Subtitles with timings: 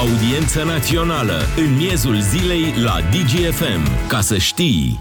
[0.00, 4.08] Audiență națională în miezul zilei la DGFM.
[4.08, 5.00] Ca să știi...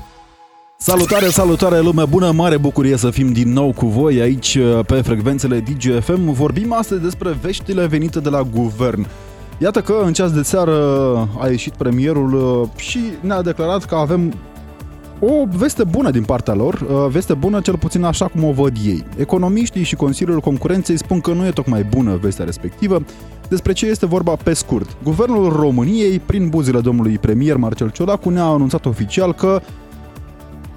[0.77, 5.01] Salutare, salutare lume bună, mare bucurie să fim din nou cu voi aici uh, pe
[5.01, 6.31] frecvențele DGFM.
[6.31, 9.07] Vorbim astăzi despre veștile venite de la guvern.
[9.57, 10.73] Iată că în ceas de seară
[11.39, 14.33] a ieșit premierul uh, și ne-a declarat că avem
[15.19, 18.75] o veste bună din partea lor, uh, veste bună cel puțin așa cum o văd
[18.85, 19.05] ei.
[19.17, 23.01] Economiștii și Consiliul Concurenței spun că nu e tocmai bună vestea respectivă.
[23.49, 24.97] Despre ce este vorba pe scurt?
[25.03, 29.61] Guvernul României, prin buzile domnului premier Marcel Ciolacu, ne-a anunțat oficial că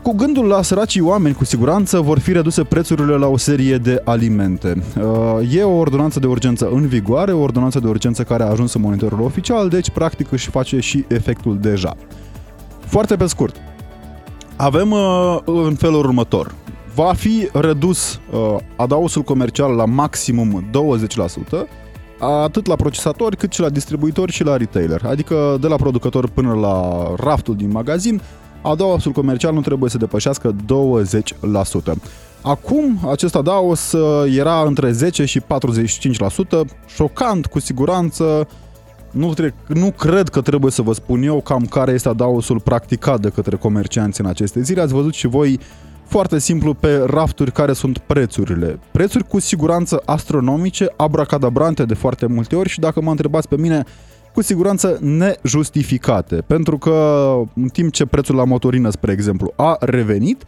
[0.03, 4.03] cu gândul la săracii oameni, cu siguranță, vor fi reduse prețurile la o serie de
[4.05, 4.83] alimente.
[4.97, 8.75] Uh, e o ordonanță de urgență în vigoare, o ordonanță de urgență care a ajuns
[8.75, 11.97] în monitorul oficial, deci practic își face și efectul deja.
[12.81, 13.57] Foarte pe scurt,
[14.57, 16.55] avem uh, în felul următor.
[16.95, 20.70] Va fi redus uh, adausul comercial la maximum
[21.65, 21.82] 20%,
[22.27, 25.01] atât la procesatori, cât și la distribuitori și la retailer.
[25.05, 28.20] Adică de la producător până la raftul din magazin,
[28.62, 31.95] adausul comercial nu trebuie să depășească 20%.
[32.43, 35.45] Acum, acest adaos uh, era între 10 și 45%,
[36.87, 38.48] șocant cu siguranță,
[39.11, 43.20] nu, tre- nu cred că trebuie să vă spun eu cam care este adaosul practicat
[43.20, 44.81] de către comercianți în aceste zile.
[44.81, 45.59] Ați văzut și voi
[46.13, 48.79] foarte simplu pe rafturi care sunt prețurile.
[48.91, 53.85] Prețuri cu siguranță astronomice, abracadabrante de foarte multe ori și dacă mă întrebați pe mine,
[54.35, 56.37] cu siguranță nejustificate.
[56.47, 60.45] Pentru că în timp ce prețul la motorină, spre exemplu, a revenit,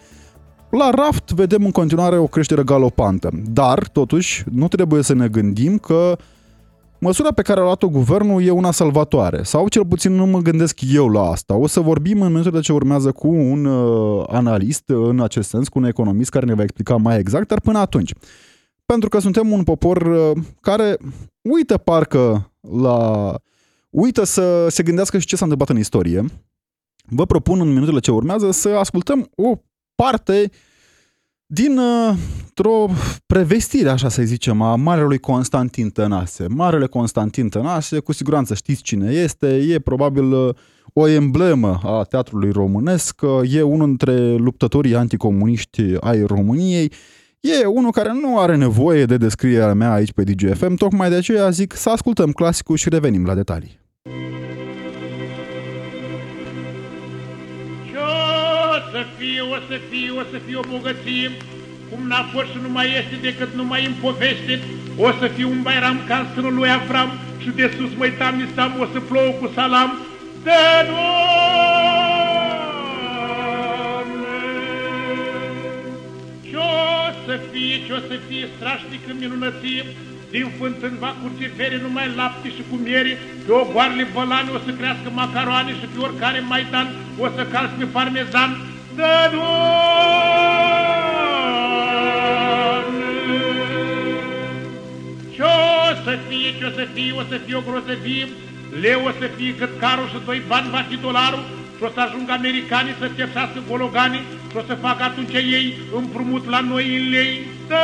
[0.70, 3.28] la raft vedem în continuare o creștere galopantă.
[3.52, 6.24] Dar, totuși, nu trebuie să ne gândim că uh,
[7.04, 10.78] Măsura pe care a luat-o guvernul e una salvatoare, sau cel puțin nu mă gândesc
[10.92, 11.54] eu la asta.
[11.54, 15.78] O să vorbim în minutele ce urmează cu un uh, analist în acest sens, cu
[15.78, 18.14] un economist care ne va explica mai exact, dar până atunci.
[18.86, 20.96] Pentru că suntem un popor uh, care
[21.40, 23.34] uită parcă la...
[23.90, 26.24] uită să se gândească și ce s-a întâmplat în istorie.
[27.06, 29.54] Vă propun în minutele ce urmează să ascultăm o
[29.94, 30.73] parte uh,
[31.54, 31.78] din
[32.62, 32.88] o
[33.26, 36.46] prevestire, așa să zicem, a Marelui Constantin Tănase.
[36.48, 40.54] Marele Constantin Tănase, cu siguranță știți cine este, e probabil uh,
[40.92, 46.92] o emblemă a teatrului românesc, uh, e unul dintre luptătorii anticomuniști ai României,
[47.40, 51.50] E unul care nu are nevoie de descrierea mea aici pe DGFM, tocmai de aceea
[51.50, 53.80] zic să ascultăm clasicul și revenim la detalii.
[58.94, 61.26] Să fie, o să fie, o să fie o bogăție,
[61.90, 64.54] cum n-a fost și nu mai este decât numai în poveste,
[65.06, 67.10] o să fie un bairam ca în sânul lui Avram
[67.42, 69.90] și de sus măi tamisam, o să plouă cu salam,
[70.44, 70.60] de
[76.50, 76.74] Ce-o
[77.26, 79.82] să fie, ce-o să fie strașnică minunăție,
[80.30, 84.58] din fântâni va curge fere numai lapte și cu miere, pe o goarele bălane o
[84.66, 86.88] să crească macaroane și pe oricare maidan
[87.18, 88.50] o să calci pe parmezan,
[88.96, 89.38] Doamne!
[95.34, 98.28] Ce-o să fie, ce-o să fie, o să fie o grozăvie,
[98.80, 101.44] leu o să fie cât carul și doi bani va fi dolarul,
[101.76, 106.48] și o să ajungă americanii să tepsească gologanii și o să facă atunci ei împrumut
[106.48, 107.46] la noi în lei.
[107.68, 107.76] Dă,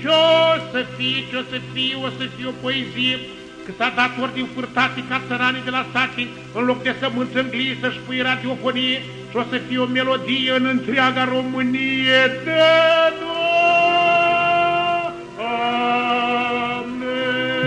[0.00, 3.18] Ce-o să fie, ce-o să fie, o să fie o poezie,
[3.66, 6.22] că s-a dat ordin furtate ca țăranii de la sate,
[6.58, 8.98] în loc de sămânță în glie să-și pui radiofonie
[9.30, 12.20] și o să fie o melodie în întreaga Românie.
[12.44, 12.60] De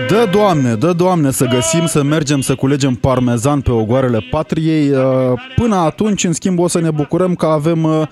[0.08, 4.90] Dă, Doamne, dă, Doamne, să găsim, să mergem, să culegem parmezan pe ogoarele patriei.
[4.90, 5.02] Uh,
[5.56, 8.02] până atunci, în schimb, o să ne bucurăm că avem, uh,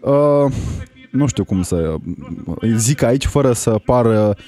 [0.00, 0.52] uh,
[1.10, 1.94] nu știu cum să
[2.76, 4.44] zic aici, fără să pară uh,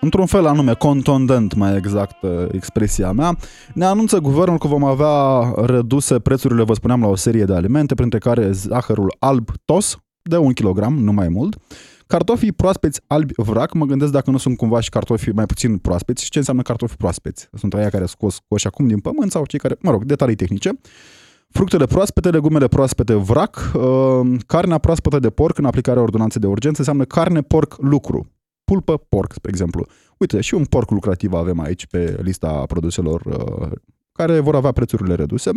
[0.00, 3.36] într-un fel anume, contondent mai exact uh, expresia mea,
[3.74, 7.94] ne anunță guvernul că vom avea reduse prețurile, vă spuneam, la o serie de alimente,
[7.94, 11.56] printre care zahărul alb tos, de un kilogram, nu mai mult,
[12.06, 16.24] Cartofii proaspeți albi vrac, mă gândesc dacă nu sunt cumva și cartofi mai puțin proaspeți.
[16.24, 17.48] Și ce înseamnă cartofi proaspeți?
[17.52, 20.70] Sunt aia care scos scoși acum din pământ sau cei care, mă rog, detalii tehnice.
[21.50, 26.78] Fructele proaspete, legumele proaspete vrac, uh, carnea proaspătă de porc în aplicarea ordonanței de urgență
[26.78, 28.35] înseamnă carne porc lucru
[28.66, 29.86] pulpă porc, spre exemplu.
[30.18, 33.70] Uite, și un porc lucrativ avem aici pe lista produselor uh,
[34.12, 35.50] care vor avea prețurile reduse.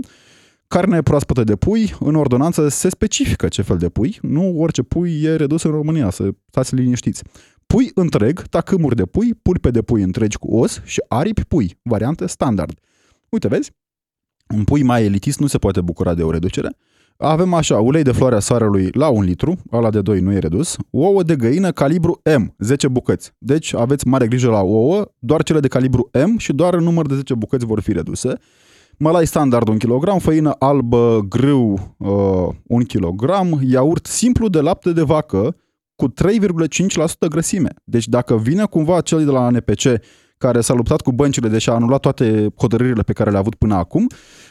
[0.67, 5.21] Carne proaspătă de pui, în ordonanță se specifică ce fel de pui, nu orice pui
[5.21, 7.23] e redus în România, să stați liniștiți.
[7.65, 12.27] Pui întreg, tacâmuri de pui, pulpe de pui întregi cu os și aripi pui, variante
[12.27, 12.79] standard.
[13.29, 13.71] Uite, vezi?
[14.55, 16.75] Un pui mai elitist nu se poate bucura de o reducere,
[17.21, 20.77] Avem așa, ulei de floarea soarelui la 1 litru, ăla de 2 nu e redus,
[20.89, 23.31] ouă de găină calibru M, 10 bucăți.
[23.37, 27.07] Deci aveți mare grijă la ouă, doar cele de calibru M și doar în număr
[27.07, 28.33] de 10 bucăți vor fi reduse.
[28.97, 33.31] Mălai standard 1 kg, făină albă grâu uh, 1 kg,
[33.61, 35.55] iaurt simplu de lapte de vacă
[35.95, 37.69] cu 3,5% grăsime.
[37.83, 40.01] Deci dacă vine cumva cel de la NPC
[40.39, 43.75] care s-a luptat cu băncile, deși a anulat toate hotărârile pe care le-a avut până
[43.75, 44.07] acum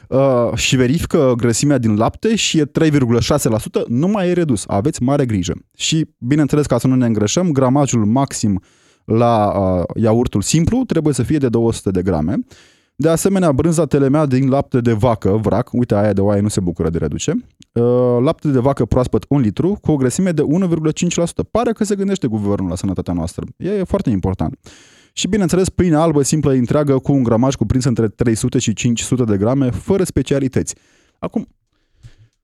[0.08, 4.64] uh, și verifică grăsimea din lapte și e 3,6%, nu mai e redus.
[4.67, 5.55] Aveți mare grijă.
[5.76, 8.62] Și, bineînțeles, ca să nu ne îngrășăm, gramajul maxim
[9.05, 12.38] la uh, iaurtul simplu trebuie să fie de 200 de grame.
[12.96, 16.61] De asemenea, brânza telemea din lapte de vacă, vrac, uite aia de oaie nu se
[16.61, 17.32] bucură de reduce,
[17.73, 17.82] uh,
[18.23, 21.44] lapte de vacă proaspăt 1 litru cu o grăsime de 1,5%.
[21.50, 23.44] Pare că se gândește guvernul la sănătatea noastră.
[23.56, 24.58] E foarte important.
[25.19, 29.37] Și bineînțeles, pâine albă simplă întreagă cu un gramaj cuprins între 300 și 500 de
[29.37, 30.75] grame, fără specialități.
[31.19, 31.49] Acum,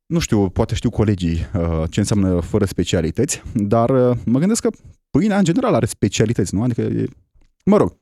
[0.06, 4.70] nu știu, poate știu colegii uh, ce înseamnă fără specialități, dar uh, mă gândesc că
[5.10, 6.62] pâinea în general are specialități, nu?
[6.62, 7.04] Adică e...
[7.64, 7.96] Mă rog,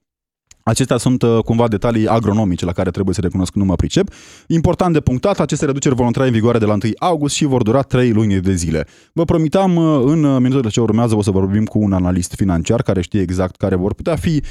[0.65, 4.09] Acestea sunt uh, cumva detalii agronomice la care trebuie să recunosc că nu mă pricep.
[4.47, 7.63] Important de punctat, aceste reduceri vor intra în vigoare de la 1 august și vor
[7.63, 8.87] dura 3 luni de zile.
[9.13, 13.01] Vă promitam uh, în minutele ce urmează o să vorbim cu un analist financiar care
[13.01, 14.43] știe exact care vor putea fi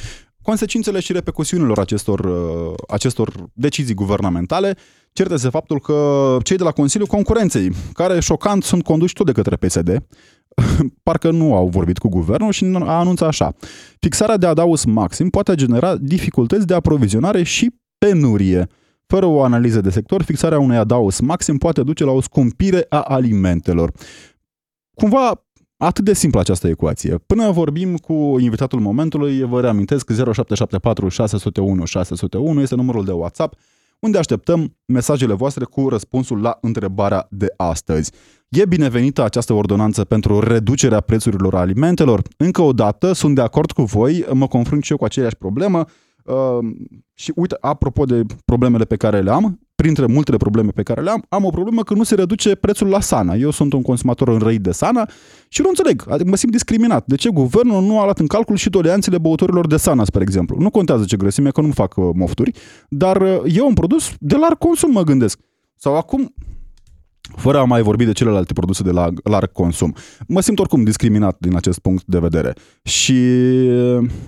[0.42, 4.78] consecințele și repercusiunilor acestor, uh, acestor decizii guvernamentale.
[5.14, 9.32] Cert este faptul că cei de la Consiliul Concurenței, care șocant sunt conduși tot de
[9.32, 10.04] către PSD,
[11.04, 13.54] parcă nu au vorbit cu guvernul și a anunțat așa.
[14.00, 18.68] Fixarea de adaus maxim poate genera dificultăți de aprovizionare și penurie.
[19.08, 23.00] Fără o analiză de sector, fixarea unui adaus maxim poate duce la o scumpire a
[23.00, 23.92] alimentelor.
[24.94, 25.46] Cumva
[25.84, 27.18] Atât de simplă această ecuație.
[27.18, 33.56] Până vorbim cu invitatul momentului, vă reamintesc 0774 601 601 este numărul de WhatsApp
[34.02, 38.12] unde așteptăm mesajele voastre cu răspunsul la întrebarea de astăzi.
[38.50, 42.22] E binevenită această ordonanță pentru reducerea prețurilor alimentelor?
[42.38, 45.86] Încă o dată, sunt de acord cu voi, mă confrunt și eu cu aceeași problemă.
[46.24, 46.58] Uh,
[47.14, 51.10] și uite, apropo de problemele pe care le am, printre multele probleme pe care le
[51.10, 53.34] am, am o problemă că nu se reduce prețul la Sana.
[53.34, 55.10] Eu sunt un consumator înrăit de Sana
[55.48, 57.06] și nu înțeleg, adică mă simt discriminat.
[57.06, 60.58] De ce guvernul nu a luat în calcul și toleanțele băuturilor de Sana, spre exemplu?
[60.60, 62.52] Nu contează ce grăsime, că nu fac uh, mofturi,
[62.90, 65.40] dar uh, e un produs de larg consum, mă gândesc.
[65.76, 66.34] Sau acum,
[67.36, 69.96] fără a mai vorbi de celelalte produse de la larg consum.
[70.28, 72.54] Mă simt oricum discriminat din acest punct de vedere.
[72.84, 73.20] Și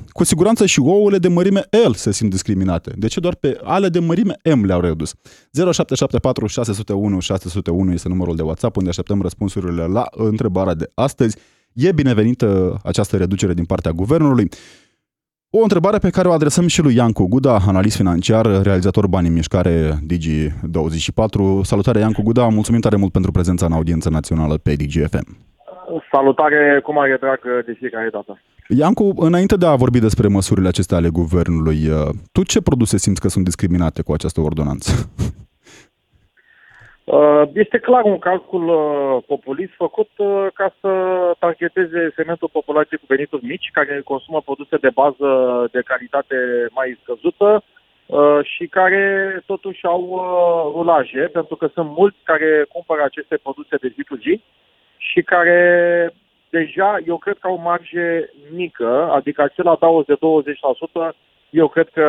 [0.08, 2.94] cu siguranță și ouăle de mărime L se simt discriminate.
[2.98, 5.14] De ce doar pe ale de mărime M le-au redus?
[5.52, 11.38] 0774 601 601 este numărul de WhatsApp unde așteptăm răspunsurile la întrebarea de astăzi.
[11.74, 14.50] E binevenită această reducere din partea guvernului.
[15.56, 19.34] O întrebare pe care o adresăm și lui Iancu Guda, analist financiar, realizator Bani în
[19.34, 21.62] Mișcare Digi24.
[21.62, 25.38] Salutare Iancu Guda, mulțumim tare mult pentru prezența în audiență națională pe DGFM.
[26.12, 28.42] Salutare, cum are drag de fiecare dată.
[28.68, 31.80] Iancu, înainte de a vorbi despre măsurile acestea ale guvernului,
[32.32, 35.10] tu ce produse simți că sunt discriminate cu această ordonanță?
[37.04, 40.90] Uh, este clar un calcul uh, populist făcut uh, ca să
[41.40, 45.30] targeteze segmentul populației cu venituri mici, care consumă produse de bază
[45.72, 46.36] de calitate
[46.72, 47.64] mai scăzută
[48.44, 50.04] și care totuși au
[50.76, 54.42] rulaje, pentru că sunt mulți care cumpără aceste produse de zi cu zi
[54.98, 55.60] și care
[56.50, 60.18] deja, eu cred că au marge mică, adică acela adaos de
[61.12, 61.16] 20%,
[61.50, 62.06] eu cred că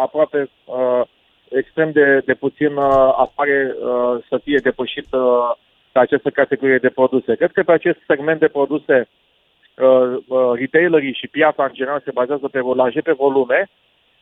[0.00, 0.50] aproape
[1.50, 5.50] extrem de, de puțin uh, apare uh, să fie depășit uh,
[5.92, 7.34] pe această categorie de produse.
[7.34, 9.08] Cred că pe acest segment de produse
[9.76, 13.68] uh, uh, retailerii și piața în general se bazează pe volaje, pe volume,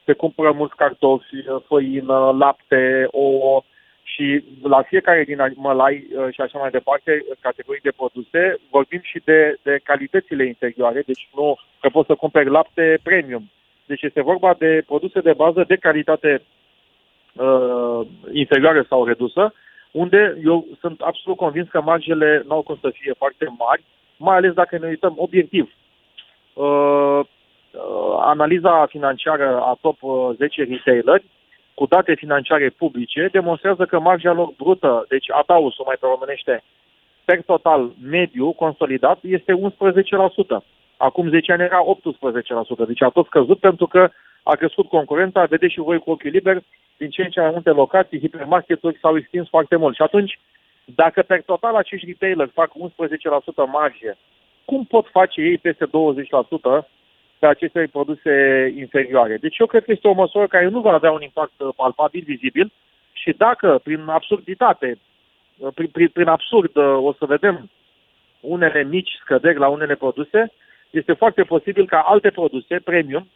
[0.05, 3.63] se cumpără mulți cartofi, uh, făină, lapte, ouă
[4.03, 9.21] și la fiecare din mălai uh, și așa mai departe, categorii de produse, vorbim și
[9.25, 13.51] de, de calitățile interioare, deci nu că poți să cumperi lapte premium.
[13.87, 16.43] Deci este vorba de produse de bază de calitate
[17.39, 19.53] uh, inferioară sau redusă,
[19.91, 23.85] unde eu sunt absolut convins că margele nu au cum să fie foarte mari,
[24.17, 25.73] mai ales dacă ne uităm obiectiv.
[26.53, 29.97] Uh, uh, analiza financiară a top
[30.37, 31.25] 10 uh, retaileri
[31.75, 36.63] cu date financiare publice demonstrează că marja lor brută, deci adausul mai pe românește,
[37.25, 40.65] per total mediu consolidat este 11%.
[40.97, 41.81] Acum 10 ani era
[42.85, 44.11] 18%, deci a tot scăzut pentru că
[44.53, 46.63] a crescut concurența, vedeți și voi cu ochiul liber,
[46.97, 49.95] din ce în ce mai multe locații, hipermarketuri s-au extins foarte mult.
[49.95, 50.39] Și atunci,
[50.85, 52.75] dacă per total acești retailer fac 11%
[53.73, 54.13] marge,
[54.65, 55.91] cum pot face ei peste 20%
[57.39, 58.33] pe aceste produse
[58.77, 59.37] inferioare?
[59.37, 62.73] Deci eu cred că este o măsură care nu va avea un impact palpabil, vizibil,
[63.13, 64.99] și dacă, prin absurditate,
[65.75, 67.71] prin, prin, prin absurd, o să vedem
[68.41, 70.53] unele mici scăderi la unele produse,
[70.91, 73.29] este foarte posibil ca alte produse, premium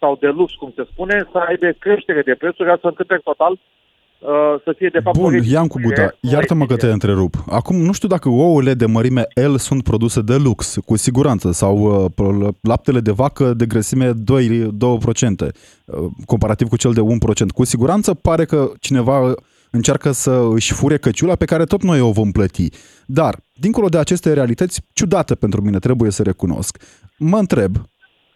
[0.00, 3.52] sau de lux, cum se spune, să aibă creștere de prețuri, astfel încât, per total,
[3.52, 5.18] uh, să fie de fapt...
[5.18, 7.34] Bun, Ian cu Guda, iartă-mă că te întrerup.
[7.48, 11.76] Acum, nu știu dacă ouăle de mărime L sunt produse de lux, cu siguranță, sau
[11.78, 17.46] uh, laptele de vacă de grăsime 2, 2% uh, comparativ cu cel de 1%.
[17.54, 19.34] Cu siguranță pare că cineva
[19.70, 22.68] încearcă să își fure căciula pe care tot noi o vom plăti.
[23.06, 26.78] Dar, dincolo de aceste realități ciudate pentru mine, trebuie să recunosc,
[27.18, 27.76] mă întreb,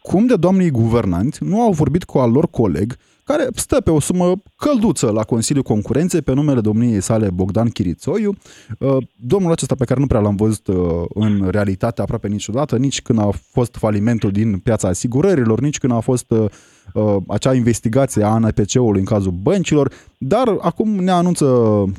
[0.08, 4.00] cum de doamnii guvernanți nu au vorbit cu al lor coleg care stă pe o
[4.00, 8.34] sumă călduță la Consiliul Concurenței pe numele domniei sale Bogdan Chirițoiu,
[8.78, 10.76] uh, domnul acesta pe care nu prea l-am văzut uh,
[11.08, 16.00] în realitate aproape niciodată, nici când a fost falimentul din piața asigurărilor, nici când a
[16.00, 21.46] fost uh, acea investigație a ANPC-ului în cazul băncilor, dar acum ne anunță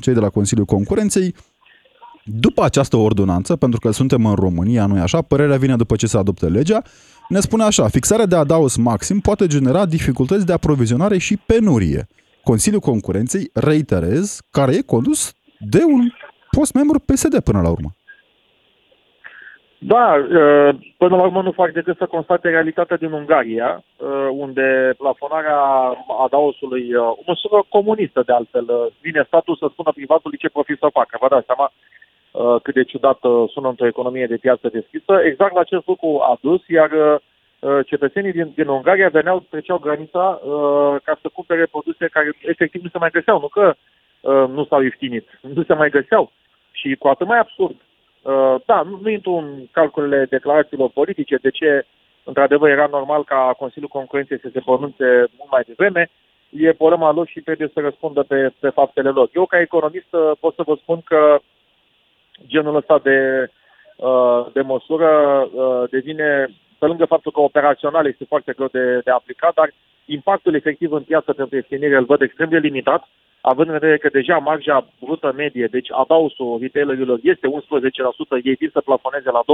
[0.00, 1.34] cei de la Consiliul Concurenței.
[2.24, 6.16] După această ordonanță, pentru că suntem în România, nu-i așa, părerea vine după ce se
[6.16, 6.82] adoptă legea,
[7.28, 12.06] ne spune așa, fixarea de adaos maxim poate genera dificultăți de aprovizionare și penurie.
[12.42, 16.02] Consiliul Concurenței, reiterez, care e condus de un
[16.50, 17.90] post membru PSD până la urmă.
[19.78, 20.06] Da,
[20.96, 23.84] până la urmă nu fac decât să constate realitatea din Ungaria,
[24.30, 25.58] unde plafonarea
[26.24, 31.18] adaosului, o măsură comunistă de altfel, vine statul să spună privatului ce profit să facă.
[31.20, 32.05] Vă dați seama Uh,
[32.62, 35.20] cât de ciudat uh, sună într-o economie de piață deschisă.
[35.24, 40.40] Exact la acest lucru a dus, iar uh, cetățenii din, din Ungaria veneau, treceau granița
[41.04, 43.74] ca să cumpere produse care efectiv nu se mai găseau, nu că
[44.46, 46.32] nu s-au ieftinit, nu se mai găseau.
[46.70, 47.76] Și cu atât mai absurd.
[48.64, 51.86] Da, nu, nu intru în calculele declarațiilor politice, de ce
[52.24, 55.06] într-adevăr era normal ca Consiliul Concurenței să se pronunțe
[55.38, 56.10] mult mai devreme,
[56.50, 59.28] e problema lor și trebuie să răspundă pe, pe faptele lor.
[59.34, 61.38] Eu, ca economist, pot să vă spun că
[62.46, 63.48] genul ăsta de,
[63.96, 65.10] uh, de măsură
[65.52, 69.72] uh, devine, pe lângă faptul că operațional este foarte greu de, de aplicat, dar
[70.04, 73.08] impactul efectiv în piață pentru ieftinire îl văd extrem de limitat,
[73.40, 77.48] având în vedere că deja marja brută medie, deci adausul retailerilor este
[78.40, 79.46] 11%, ei vin să plafoneze la 20%,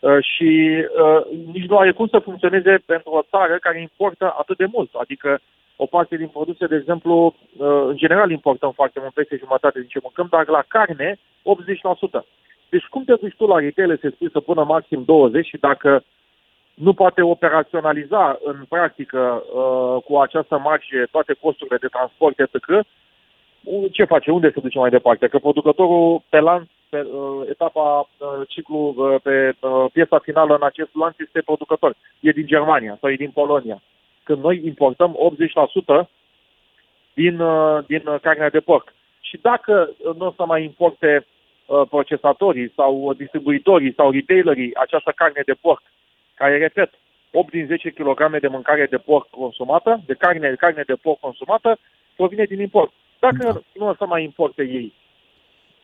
[0.00, 1.20] Uh, și uh,
[1.52, 4.94] nici nu are cum să funcționeze pentru o țară care importă atât de mult.
[4.94, 5.40] Adică
[5.76, 9.88] o parte din produse, de exemplu, uh, în general importăm foarte mult, peste jumătate din
[9.88, 12.24] ce mâncăm, dar la carne 80%.
[12.68, 16.04] Deci cum te duci tu la retail să spui să pună maxim 20 și dacă
[16.74, 22.86] nu poate operaționaliza în practică uh, cu această marge toate costurile de transport, etc.,
[23.92, 24.30] ce face?
[24.30, 25.28] Unde se duce mai departe?
[25.28, 30.62] Că producătorul pe lanț, pe uh, etapa uh, ciclu, uh, pe uh, piesa finală în
[30.62, 31.96] acest lanț este producător.
[32.20, 33.82] E din Germania sau e din Polonia.
[34.26, 35.16] Când noi importăm
[36.04, 36.08] 80%
[37.14, 38.94] din, uh, din uh, carnea de porc.
[39.20, 41.26] Și dacă nu o să mai importe
[41.66, 45.82] uh, procesatorii sau distribuitorii sau retailerii această carne de porc,
[46.34, 46.90] care, repet,
[47.32, 51.20] 8 din 10 kg de mâncare de porc consumată, de carne, de carne de porc
[51.20, 51.78] consumată,
[52.16, 52.92] provine din import.
[53.18, 53.60] Dacă da.
[53.74, 54.92] nu o să mai importe ei,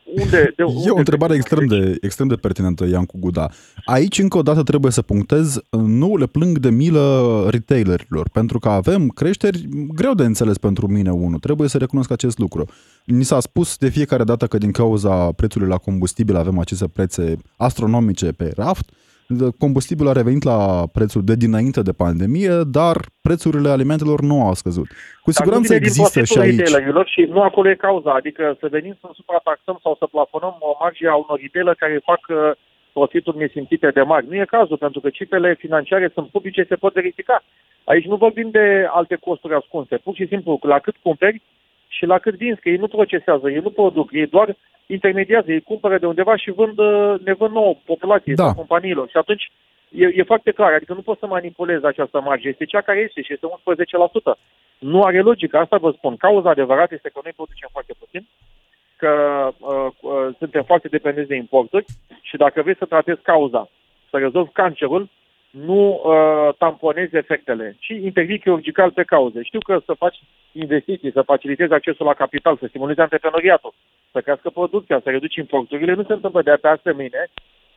[0.05, 3.51] unde, de, unde e o întrebare extrem de, extrem de pertinentă, Iancu Guda.
[3.85, 8.69] Aici, încă o dată, trebuie să punctez, nu le plâng de milă retailerilor, pentru că
[8.69, 11.39] avem creșteri greu de înțeles pentru mine, unul.
[11.39, 12.69] Trebuie să recunosc acest lucru.
[13.05, 17.37] Ni s-a spus de fiecare dată că din cauza prețului la combustibil avem aceste prețe
[17.57, 18.91] astronomice pe raft,
[19.59, 24.87] combustibilul a revenit la prețul de dinainte de pandemie, dar prețurile alimentelor nu au scăzut.
[25.23, 26.69] Cu siguranță există și aici.
[27.05, 31.09] Și nu acolo e cauza, adică să venim să suprataxăm sau să plafonăm o marge
[31.09, 32.37] a unor retailer care fac uh,
[32.93, 34.27] profituri nesimțite de mari.
[34.29, 37.45] Nu e cazul, pentru că cifrele financiare sunt publice, se pot verifica.
[37.85, 39.97] Aici nu vorbim de alte costuri ascunse.
[39.97, 41.43] Pur și simplu, la cât cumperi,
[41.97, 44.57] și la cât vinzi, că ei nu procesează, ei nu produc, ei doar
[44.87, 48.53] intermediază, ei cumpără de undeva și vând, uh, ne vând nouă populație da.
[48.53, 49.09] companiilor.
[49.09, 49.51] Și atunci
[49.89, 53.23] e, e foarte clar, adică nu poți să manipulezi această marge, este cea care este
[53.23, 53.47] și este
[54.35, 54.39] 11%.
[54.79, 56.17] Nu are logică, asta vă spun.
[56.17, 58.27] Cauza adevărată este că noi producem foarte puțin,
[58.97, 59.13] că
[59.59, 61.85] uh, uh, suntem foarte dependenți de importuri
[62.21, 63.69] și dacă vrei să tratezi cauza,
[64.11, 65.09] să rezolvi cancerul,
[65.53, 69.43] nu uh, tamponezi efectele, ci intervii chirurgical pe cauze.
[69.43, 70.19] Știu că să faci
[70.53, 73.75] investiții, să facilitezi accesul la capital, să stimulezi antreprenoriatul,
[74.13, 77.31] să crească producția, să reduci importurile, nu se întâmplă de pe astă mâine,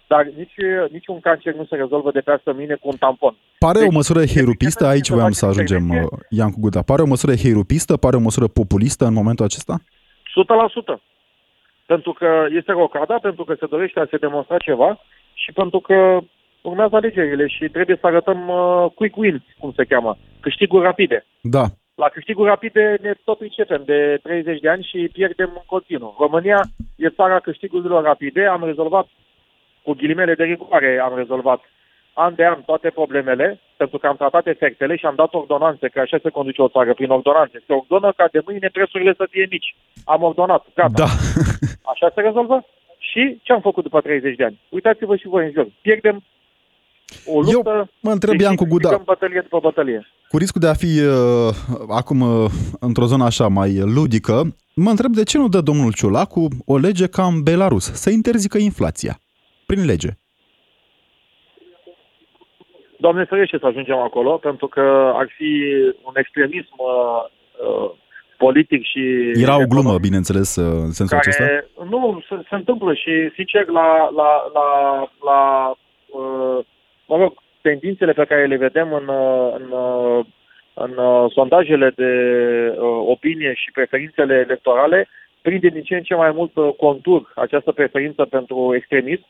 [0.08, 0.56] dar nici,
[0.92, 3.36] nici un cancer nu se rezolvă de pe astă mâine cu un tampon.
[3.60, 7.36] Pare deci, o măsură heirupistă, aici voiam să ajungem, uh, Iancu Guda, pare o măsură
[7.36, 9.76] heirupistă, pare o măsură populistă în momentul acesta?
[10.98, 11.02] 100%.
[11.86, 15.00] Pentru că este rocada, pentru că se dorește a se demonstra ceva
[15.34, 16.20] și pentru că
[16.68, 21.26] urmează alegerile și trebuie să arătăm uh, quick wins, cum se cheamă, câștiguri rapide.
[21.42, 21.64] Da.
[21.96, 26.16] La câștiguri rapide ne tot începem de 30 de ani și pierdem în continuu.
[26.20, 26.62] România
[26.96, 29.08] e țara câștigurilor rapide, am rezolvat
[29.84, 31.62] cu ghilimele de rigoare, am rezolvat
[32.14, 36.00] an de an toate problemele, pentru că am tratat efectele și am dat ordonanțe, că
[36.00, 37.64] așa se conduce o țară, prin ordonanțe.
[37.66, 39.76] Se ordonă ca de mâine prețurile să fie mici.
[40.06, 40.92] Am ordonat, gata.
[40.96, 41.08] Da.
[41.92, 42.66] Așa se rezolvă?
[42.98, 44.60] Și ce am făcut după 30 de ani?
[44.70, 45.68] Uitați-vă și voi în jur.
[45.82, 46.24] Pierdem
[47.26, 50.08] o luptă Eu mă întreb, și Iancu Guda, câștigăm bătălie după bătălie.
[50.30, 51.54] cu riscul de a fi uh,
[51.90, 54.42] acum uh, într-o zonă așa mai ludică,
[54.76, 58.58] mă întreb de ce nu dă domnul Ciulacu o lege ca în Belarus, să interzică
[58.58, 59.18] inflația,
[59.66, 60.10] prin lege.
[62.98, 65.52] Doamne ferește să ajungem acolo, pentru că ar fi
[66.04, 66.88] un extremism uh,
[67.68, 67.92] uh,
[68.38, 69.04] politic și...
[69.34, 71.44] Era o glumă, economic bineînțeles, uh, în sensul acesta?
[71.44, 74.68] care, Nu, se, se întâmplă și, sincer, la, la, la,
[75.30, 75.42] la
[76.20, 76.66] uh,
[77.08, 80.26] mă rog, tendințele pe care le vedem în, uh, în, uh,
[80.74, 82.12] în uh, sondajele de
[82.70, 85.08] uh, opinie și preferințele electorale,
[85.42, 89.26] prinde din ce în ce mai mult uh, contur această preferință pentru extremism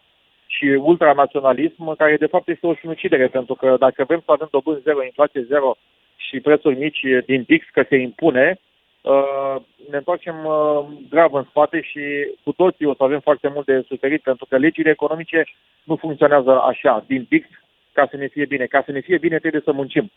[0.45, 4.81] și ultranaționalism, care de fapt este o sinucidere, pentru că dacă vrem să avem dobând
[4.81, 5.75] zero, inflație zero
[6.15, 8.59] și prețuri mici din pix că se impune,
[9.01, 9.55] uh,
[9.89, 12.01] ne întoarcem uh, grav în spate și
[12.43, 15.43] cu toții o să avem foarte mult de suferit, pentru că legile economice
[15.83, 17.47] nu funcționează așa, din pix,
[17.97, 18.65] ca să ne fie bine.
[18.65, 20.11] Ca să ne fie bine trebuie să muncim.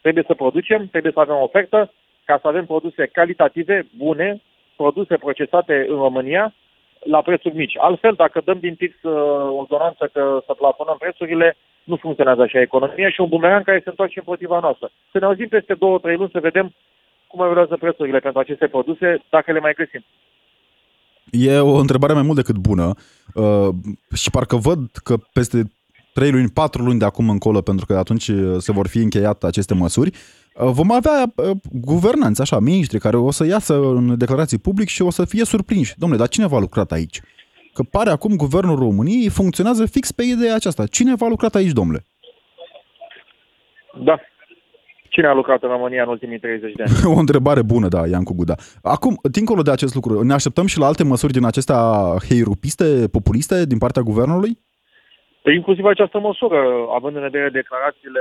[0.00, 1.92] Trebuie să producem, trebuie să avem ofertă,
[2.24, 4.42] ca să avem produse calitative, bune,
[4.76, 6.54] produse procesate în România,
[7.04, 7.78] la prețuri mici.
[7.78, 9.12] Altfel, dacă dăm din pix uh,
[9.62, 14.18] ordonanță că să plafonăm prețurile, nu funcționează așa economia și un bumerang care se întoarce
[14.18, 14.90] împotriva noastră.
[15.12, 16.74] Să ne auzim peste două, trei luni să vedem
[17.26, 20.04] cum evoluează prețurile pentru aceste produse, dacă le mai găsim.
[21.30, 22.94] E o întrebare mai mult decât bună
[23.34, 23.68] uh,
[24.14, 25.62] și parcă văd că peste
[26.14, 29.74] 3 luni, 4 luni de acum încolo, pentru că atunci se vor fi încheiate aceste
[29.74, 34.88] măsuri, uh, vom avea uh, guvernanți, așa, miniștri, care o să iasă în declarații public
[34.88, 35.94] și o să fie surprinși.
[35.98, 37.20] Domnule, dar cine v-a lucrat aici?
[37.72, 40.86] Că pare acum guvernul României funcționează fix pe ideea aceasta.
[40.86, 42.04] Cine v-a lucrat aici, domnule?
[44.04, 44.20] Da.
[45.08, 46.92] Cine a lucrat în România în ultimii 30 de ani?
[47.16, 48.54] O întrebare bună, da, Iancu Guda.
[48.82, 51.80] Acum, dincolo de acest lucru, ne așteptăm și la alte măsuri din acestea
[52.28, 54.58] heirupiste, populiste, din partea guvernului?
[55.44, 58.20] Păi inclusiv această măsură, având în vedere declarațiile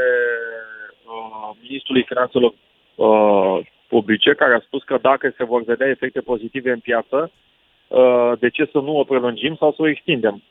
[1.06, 2.54] uh, Ministrului Finanțelor
[2.96, 7.32] uh, Publice, care a spus că dacă se vor vedea efecte pozitive în piață,
[7.88, 10.44] uh, de ce să nu o prelungim sau să o extindem?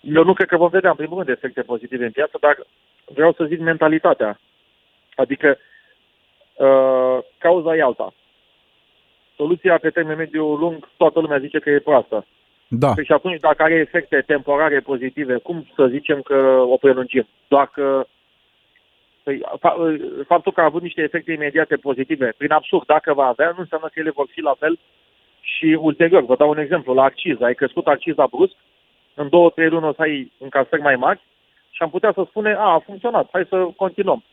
[0.00, 2.66] Eu nu cred că vom vedea, în primul rând, efecte pozitive în piață, dar
[3.04, 4.40] vreau să zic mentalitatea.
[5.14, 5.58] Adică,
[6.54, 8.14] uh, cauza e alta.
[9.36, 12.26] Soluția pe termen mediu lung, toată lumea zice că e proastă.
[12.74, 12.92] Da.
[12.92, 16.36] Păi și atunci, dacă are efecte temporare pozitive, cum să zicem că
[16.68, 17.26] o prelungim?
[17.48, 18.06] Dacă
[19.22, 19.76] păi, fa-
[20.26, 23.86] faptul că a avut niște efecte imediate pozitive, prin absurd, dacă va avea, nu înseamnă
[23.92, 24.78] că ele vor fi la fel
[25.40, 26.24] și ulterior.
[26.24, 26.94] Vă dau un exemplu.
[26.94, 28.54] La acciză, ai crescut acciza brusc,
[29.14, 31.20] în două, trei luni o să ai încasări mai mari
[31.70, 34.24] și am putea să spune, a, a funcționat, hai să continuăm.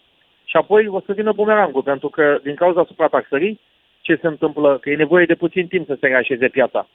[0.44, 3.60] Și apoi o să vină bumerangul, pentru că din cauza suprataxării,
[4.02, 4.78] ce se întâmplă?
[4.82, 6.88] Că e nevoie de puțin timp să se reașeze piața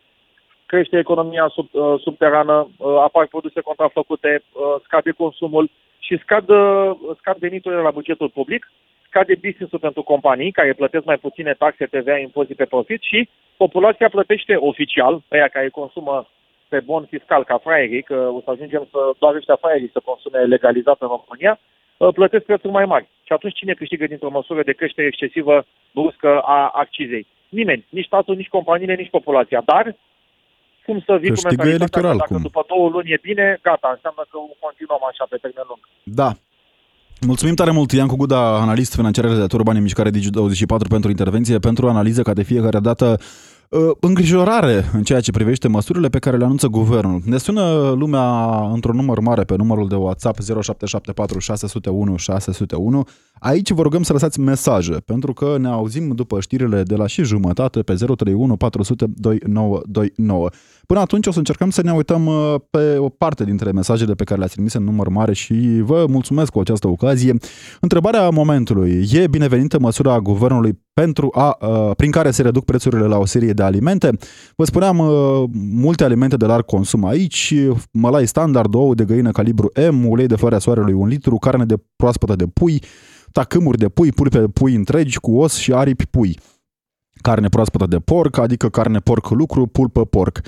[0.75, 6.91] crește economia sub, uh, subterană, uh, apar produse contrafăcute, uh, scade consumul și scad, uh,
[7.19, 8.63] scad veniturile la bugetul public,
[9.09, 14.09] scade business-ul pentru companii care plătesc mai puține taxe, TVA, impozite pe profit și populația
[14.09, 16.27] plătește oficial, aia care consumă
[16.69, 20.39] pe bon fiscal ca fraierii, că o să ajungem să doar ăștia fraierii să consume
[20.39, 21.59] legalizat în România,
[21.97, 23.09] uh, plătesc prețuri mai mari.
[23.27, 27.27] Și atunci cine câștigă dintr-o măsură de creștere excesivă bruscă a accizei?
[27.49, 29.63] Nimeni, nici statul, nici companiile, nici populația.
[29.65, 29.97] Dar
[30.87, 32.43] cum să vii Câștigă cu mentalitatea electoral, că dacă cum?
[32.49, 35.83] după două luni e bine, gata, înseamnă că continuăm așa pe termen lung.
[36.21, 36.31] Da.
[37.31, 41.89] Mulțumim tare mult, Iancu Guda, analist financiar redactor Bani în Mișcare Digi24 pentru intervenție, pentru
[41.89, 43.54] analiză ca de fiecare dată uh,
[44.01, 47.21] îngrijorare în ceea ce privește măsurile pe care le anunță guvernul.
[47.25, 53.07] Ne sună lumea într-un număr mare pe numărul de WhatsApp 0774 601 601.
[53.39, 57.23] Aici vă rugăm să lăsați mesaje, pentru că ne auzim după știrile de la și
[57.23, 60.49] jumătate pe 031 400 2929.
[60.87, 64.25] Până atunci o să încercăm să ne uităm uh, pe o parte dintre mesajele pe
[64.25, 67.35] care le-ați trimis în număr mare și vă mulțumesc cu această ocazie.
[67.81, 69.09] Întrebarea momentului.
[69.13, 73.53] E binevenită măsura guvernului pentru a, uh, prin care se reduc prețurile la o serie
[73.53, 74.11] de alimente?
[74.57, 77.55] Vă spuneam, uh, multe alimente de larg consum aici,
[77.91, 81.77] mălai standard, ou de găină calibru M, ulei de floarea soarelui 1 litru, carne de
[81.97, 82.83] proaspătă de pui,
[83.33, 86.39] tacâmuri de pui, pulpe de pui întregi cu os și aripi pui
[87.21, 90.41] carne proaspătă de porc, adică carne porc lucru, pulpă porc.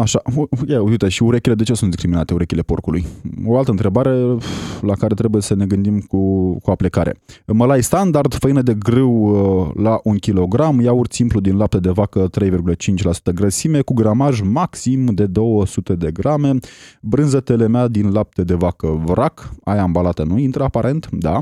[0.00, 0.22] Așa,
[0.68, 3.04] ia, uite, și urechile, de ce sunt discriminate urechile porcului?
[3.46, 4.36] O altă întrebare
[4.80, 7.20] la care trebuie să ne gândim cu, cu aplicare.
[7.46, 12.28] Mălai standard, făină de grâu uh, la 1 kg, iaurt simplu din lapte de vacă
[12.40, 16.54] 3,5% grăsime, cu gramaj maxim de 200 de grame,
[17.00, 21.40] brânză telemea din lapte de vacă vrac, aia ambalată nu intră aparent, da,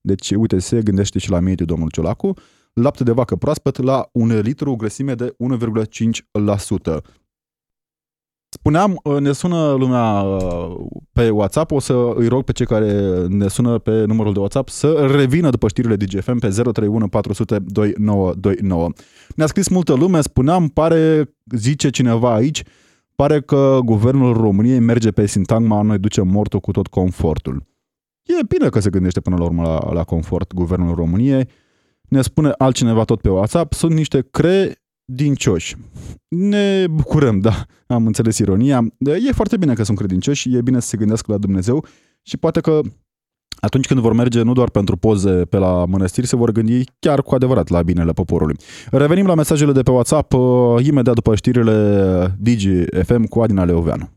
[0.00, 2.34] deci uite, se gândește și la mediu domnul Ciolacu,
[2.72, 7.02] lapte de vacă proaspăt la 1 litru, grăsime de 1,5%.
[8.48, 10.76] Spuneam, uh, ne sună lumea uh,
[11.12, 14.68] pe WhatsApp, o să îi rog pe cei care ne sună pe numărul de WhatsApp
[14.68, 18.88] să revină după știrile DGFM pe 031 400 2929.
[19.36, 22.62] Ne-a scris multă lume, spuneam, pare, zice cineva aici,
[23.14, 27.66] pare că guvernul României merge pe sintagma noi ducem mortul cu tot confortul.
[28.22, 31.48] E bine că se gândește până la urmă la, la confort guvernul României.
[32.08, 35.76] Ne spune altcineva tot pe WhatsApp, sunt niște cre credincioși.
[36.28, 38.86] Ne bucurăm, da, am înțeles ironia.
[39.28, 41.84] E foarte bine că sunt credincioși, e bine să se gândească la Dumnezeu
[42.22, 42.80] și poate că
[43.60, 47.22] atunci când vor merge nu doar pentru poze pe la mănăstiri, se vor gândi chiar
[47.22, 48.56] cu adevărat la binele poporului.
[48.90, 50.40] Revenim la mesajele de pe WhatsApp uh,
[50.86, 54.08] imediat după știrile Digi FM cu Adina Leoveanu.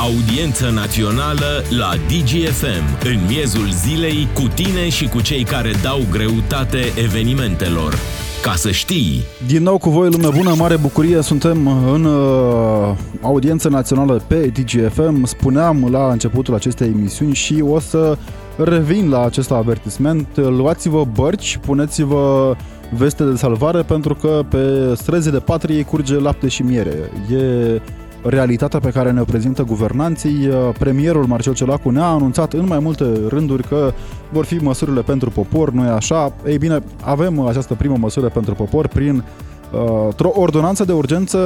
[0.00, 6.78] Audiență națională la DGFM, în miezul zilei, cu tine și cu cei care dau greutate
[7.02, 7.94] evenimentelor.
[8.42, 9.22] Ca să știi!
[9.46, 15.24] Din nou cu voi, lume bună, mare bucurie, suntem în uh, audiență națională pe DGFM.
[15.24, 18.16] Spuneam la începutul acestei emisiuni și o să
[18.56, 20.26] revin la acest avertisment.
[20.36, 22.56] Luați-vă bărci, puneți-vă
[22.90, 27.10] veste de salvare pentru că pe străzile de patrie curge lapte și miere.
[27.30, 27.80] E
[28.28, 30.48] realitatea pe care ne prezintă guvernanții.
[30.78, 33.92] Premierul Marcel Ciolacu ne-a anunțat în mai multe rânduri că
[34.32, 36.32] vor fi măsurile pentru popor, nu e așa?
[36.46, 39.24] Ei bine, avem această primă măsură pentru popor prin
[39.72, 41.38] uh, o ordonanță de urgență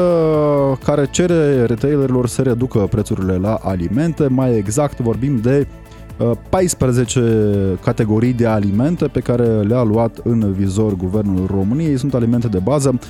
[0.84, 4.26] care cere retailerilor să reducă prețurile la alimente.
[4.26, 5.66] Mai exact vorbim de
[6.48, 11.98] 14 uh, categorii de alimente pe care le-a luat în vizor Guvernul României.
[11.98, 13.00] Sunt alimente de bază uh,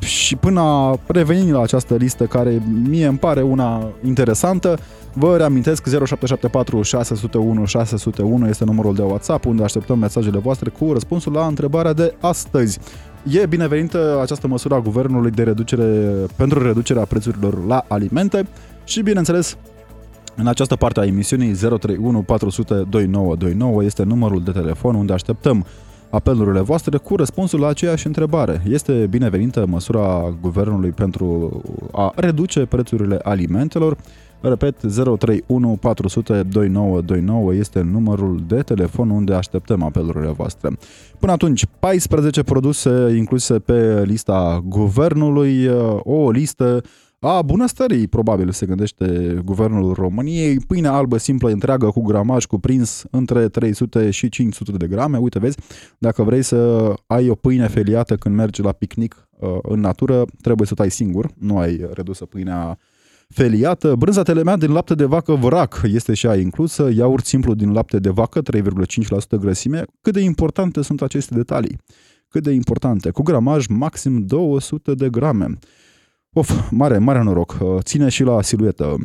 [0.00, 4.78] și până a reveni la această listă care mie îmi pare una interesantă,
[5.12, 11.32] vă reamintesc 0774 601 601 este numărul de WhatsApp unde așteptăm mesajele voastre cu răspunsul
[11.32, 12.78] la întrebarea de astăzi.
[13.22, 15.84] E binevenită această măsură a guvernului de reducere,
[16.36, 18.48] pentru reducerea prețurilor la alimente
[18.84, 19.56] și, bineînțeles,
[20.36, 25.66] în această parte a emisiunii 031 400 2929 este numărul de telefon unde așteptăm
[26.10, 28.62] apelurile voastre cu răspunsul la aceeași întrebare.
[28.68, 31.60] Este binevenită măsura guvernului pentru
[31.92, 33.96] a reduce prețurile alimentelor?
[34.40, 40.70] Repet, 031 400 2929 este numărul de telefon unde așteptăm apelurile voastre.
[41.18, 46.82] Până atunci, 14 produse incluse pe lista guvernului, o listă
[47.22, 50.60] a bunăstării, probabil, se gândește guvernul României.
[50.60, 55.18] Pâine albă simplă întreagă cu gramaj cuprins între 300 și 500 de grame.
[55.18, 55.56] Uite, vezi,
[55.98, 60.66] dacă vrei să ai o pâine feliată când mergi la picnic uh, în natură, trebuie
[60.66, 62.78] să o tai singur, nu ai redusă pâinea
[63.28, 63.94] feliată.
[63.94, 67.98] Brânza telemea din lapte de vacă vrac este și ea inclusă, iaurt simplu din lapte
[67.98, 69.84] de vacă, 3,5% grăsime.
[70.00, 71.78] Cât de importante sunt aceste detalii?
[72.28, 73.10] Cât de importante?
[73.10, 75.58] Cu gramaj maxim 200 de grame.
[76.32, 77.58] Of, mare, mare noroc.
[77.60, 78.96] Uh, ține și la siluetă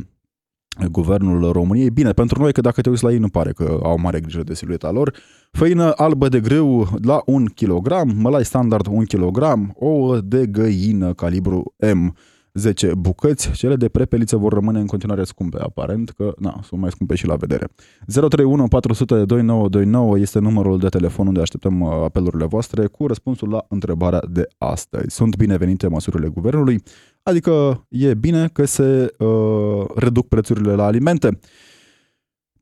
[0.91, 1.89] guvernul României.
[1.89, 4.43] Bine, pentru noi că dacă te uiți la ei nu pare că au mare grijă
[4.43, 5.13] de silueta lor.
[5.51, 9.43] Făină albă de grâu la 1 kg, mălai standard 1 kg,
[9.75, 12.15] ouă de găină calibru M
[12.55, 16.91] 10 bucăți, cele de prepeliță vor rămâne în continuare scumpe, aparent că na, sunt mai
[16.91, 17.67] scumpe și la vedere.
[18.07, 23.65] 031 400 2929 este numărul de telefon unde așteptăm uh, apelurile voastre cu răspunsul la
[23.69, 25.15] întrebarea de astăzi.
[25.15, 26.83] Sunt binevenite măsurile guvernului,
[27.23, 31.39] adică e bine că se uh, reduc prețurile la alimente.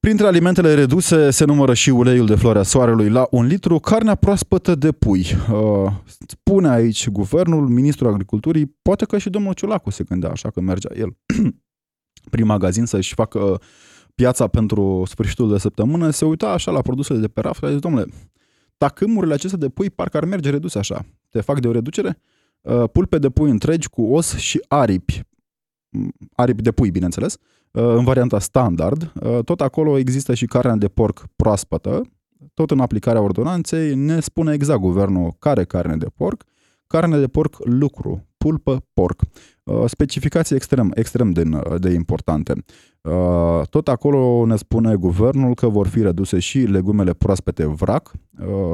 [0.03, 4.75] Printre alimentele reduse se numără și uleiul de floarea soarelui la un litru, carnea proaspătă
[4.75, 5.25] de pui.
[5.51, 5.91] Uh,
[6.27, 10.89] spune aici guvernul, ministrul agriculturii, poate că și domnul Ciulacu se gândea așa că mergea
[10.95, 11.17] el
[12.31, 13.61] prin magazin să-și facă
[14.15, 17.69] piața pentru sfârșitul de săptămână, se uita așa la produsele de pe raft și a
[17.69, 18.05] zis, domnule,
[18.77, 21.05] tacâmurile acestea de pui parcă ar merge reduse așa.
[21.29, 22.19] Te fac de o reducere?
[22.61, 25.23] Uh, pulpe de pui întregi cu os și aripi.
[25.89, 29.11] Mm, aripi de pui, bineînțeles, Uh, în varianta standard.
[29.21, 32.01] Uh, tot acolo există și carnea de porc proaspătă.
[32.53, 36.43] Tot în aplicarea ordonanței ne spune exact guvernul care carne de porc.
[36.87, 39.21] Carne de porc lucru, pulpă porc.
[39.63, 41.43] Uh, specificații extrem, extrem de,
[41.77, 42.53] de importante.
[43.69, 48.11] Tot acolo ne spune guvernul că vor fi reduse și legumele proaspete vrac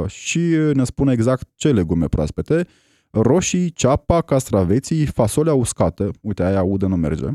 [0.08, 0.40] și
[0.74, 2.68] ne spune exact ce legume proaspete
[3.12, 7.32] roșii, ceapa, castraveții, fasolea uscată, uite aia udă nu merge, uh,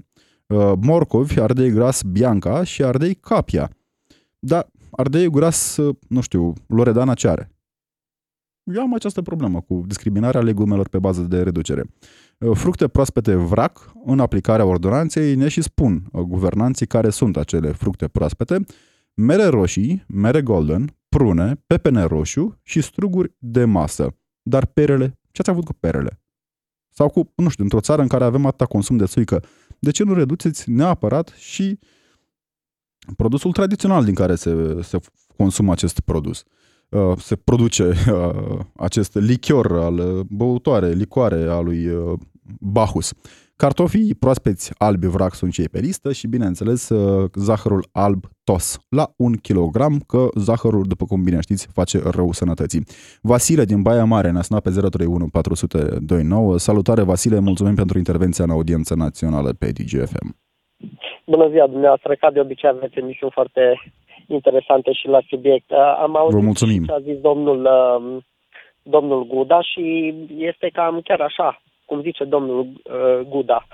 [0.80, 3.70] morcovi, ardei gras bianca și ardei capia.
[4.38, 7.48] Dar ardei gras, uh, nu știu, Loredana ce are?
[8.62, 11.84] Eu am această problemă cu discriminarea legumelor pe bază de reducere.
[12.38, 18.08] Uh, fructe proaspete vrac, în aplicarea ordonanței, ne și spun guvernanții care sunt acele fructe
[18.08, 18.64] proaspete,
[19.14, 24.16] mere roșii, mere golden, prune, pepene roșu și struguri de masă.
[24.42, 26.22] Dar perele ce ați avut cu perele?
[26.88, 29.44] Sau cu, nu știu, într-o țară în care avem atâta consum de suică,
[29.78, 31.78] de ce nu reduceți neapărat și
[33.16, 34.98] produsul tradițional din care se, se
[35.36, 36.44] consumă acest produs?
[36.88, 41.88] Uh, se produce uh, acest lichior al uh, băutoare, licoare a lui
[42.60, 43.12] Bacchus.
[43.56, 49.06] Cartofii proaspeți albi vrac sunt cei pe listă și, bineînțeles, uh, zahărul alb tos la
[49.16, 52.82] un kilogram, că zahărul, după cum bine știți, face rău sănătății.
[53.22, 56.58] Vasile din Baia Mare ne-a sunat pe 031 429.
[56.58, 60.28] Salutare, Vasile, mulțumim pentru intervenția în audiență națională pe DGFM.
[61.26, 63.62] Bună ziua dumneavoastră, ca de obicei aveți emisiuni foarte
[64.26, 65.70] interesante și la subiect.
[65.70, 66.84] Uh, am auzit Vă mulțumim.
[66.84, 68.22] ce a zis domnul, uh,
[68.82, 73.66] domnul Guda și este cam chiar așa cum zice domnul uh, Guda.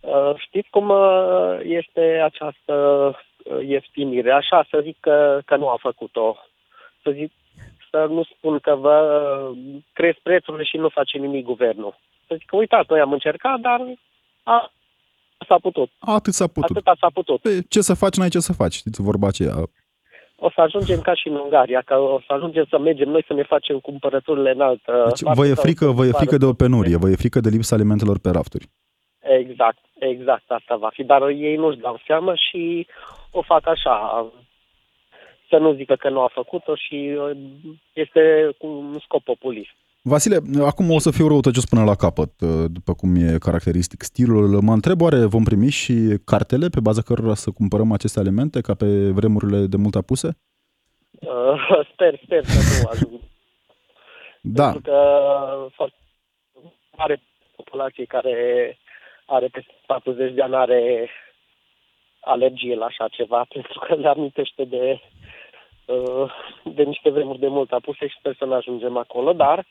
[0.00, 2.74] Uh, știți cum uh, este această
[3.44, 4.32] uh, ieftinire?
[4.32, 6.36] Așa, să zic că, că nu a făcut-o.
[7.02, 7.32] Să zic,
[7.90, 8.96] să nu spun că vă
[9.50, 9.58] uh,
[9.92, 11.98] cresc prețurile și nu face nimic guvernul.
[12.26, 13.80] Să zic că uitați, noi am încercat, dar
[14.42, 14.72] a,
[15.48, 15.90] s-a putut.
[15.98, 16.76] Atât s-a putut.
[16.76, 17.40] Atâta s-a putut.
[17.40, 19.54] Pe ce să faci, n-ai ce să faci, știți vorba aceea
[20.40, 23.32] o să ajungem ca și în Ungaria, că o să ajungem să mergem noi să
[23.32, 26.96] ne facem cumpărăturile în altă deci, Vă e frică, vă e frică de o penurie,
[26.96, 28.66] vă e frică de lipsa alimentelor pe rafturi.
[29.18, 32.86] Exact, exact asta va fi, dar ei nu-și dau seama și
[33.30, 34.26] o fac așa,
[35.48, 37.18] să nu zică că nu a făcut-o și
[37.92, 39.76] este cu un scop populist.
[40.08, 42.32] Vasile, acum o să fiu răutăcios până la capăt,
[42.78, 44.60] după cum e caracteristic stilul.
[44.62, 45.94] Mă întreb, oare vom primi și
[46.24, 50.28] cartele pe baza cărora să cumpărăm aceste alimente, ca pe vremurile de mult apuse?
[51.10, 53.20] Uh, sper, sper să nu ajung.
[54.58, 54.70] da.
[54.70, 54.98] Pentru că
[55.74, 55.96] foarte
[56.96, 57.22] mare
[57.56, 58.36] populație care
[59.26, 61.10] are peste 40 de ani are
[62.20, 65.00] alergie la așa ceva, pentru că le amintește de,
[65.86, 66.32] uh,
[66.64, 69.66] de niște vremuri de mult apuse și sper să nu ajungem acolo, dar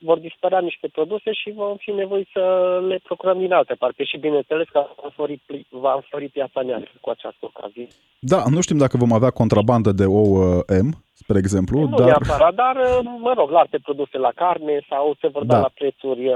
[0.00, 2.44] vor dispărea niște produse și vom fi nevoiți să
[2.88, 7.10] le procurăm din alte parte și bineînțeles că va înflori, va înflori piața neagră cu
[7.10, 7.86] această ocazie.
[8.18, 12.06] Da, nu știm dacă vom avea contrabandă de ouă M, spre exemplu, nu dar...
[12.06, 12.76] Neapărat, dar,
[13.18, 16.30] mă rog, la alte produse la carne sau se vor da, da la prețuri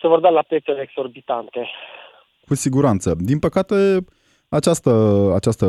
[0.00, 1.68] se vor da la prețuri exorbitante.
[2.46, 3.14] Cu siguranță.
[3.18, 3.74] Din păcate,
[4.54, 5.66] această, această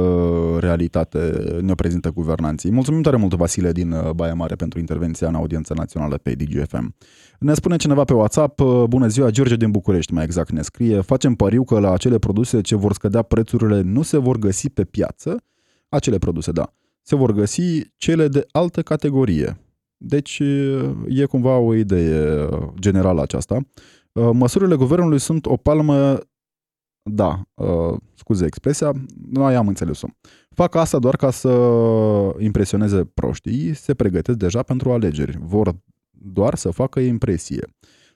[0.59, 1.19] realitate
[1.61, 2.71] ne prezintă guvernanții.
[2.71, 6.95] Mulțumim tare mult, Vasile, din uh, Baia Mare, pentru intervenția în audiența națională pe DGFM.
[7.39, 11.01] Ne spune cineva pe WhatsApp, uh, bună ziua, George din București, mai exact ne scrie,
[11.01, 14.83] facem pariu că la acele produse ce vor scădea prețurile nu se vor găsi pe
[14.83, 15.43] piață,
[15.89, 19.57] acele produse, da, se vor găsi cele de altă categorie.
[19.97, 22.47] Deci uh, e cumva o idee
[22.79, 23.57] generală aceasta.
[24.31, 26.19] Măsurile guvernului sunt o palmă
[27.09, 28.91] da, uh, scuze expresia,
[29.31, 30.07] noi am înțeles-o.
[30.49, 31.49] Fac asta doar ca să
[32.39, 35.37] impresioneze proștii, se pregătesc deja pentru alegeri.
[35.41, 35.75] Vor
[36.11, 37.67] doar să facă impresie.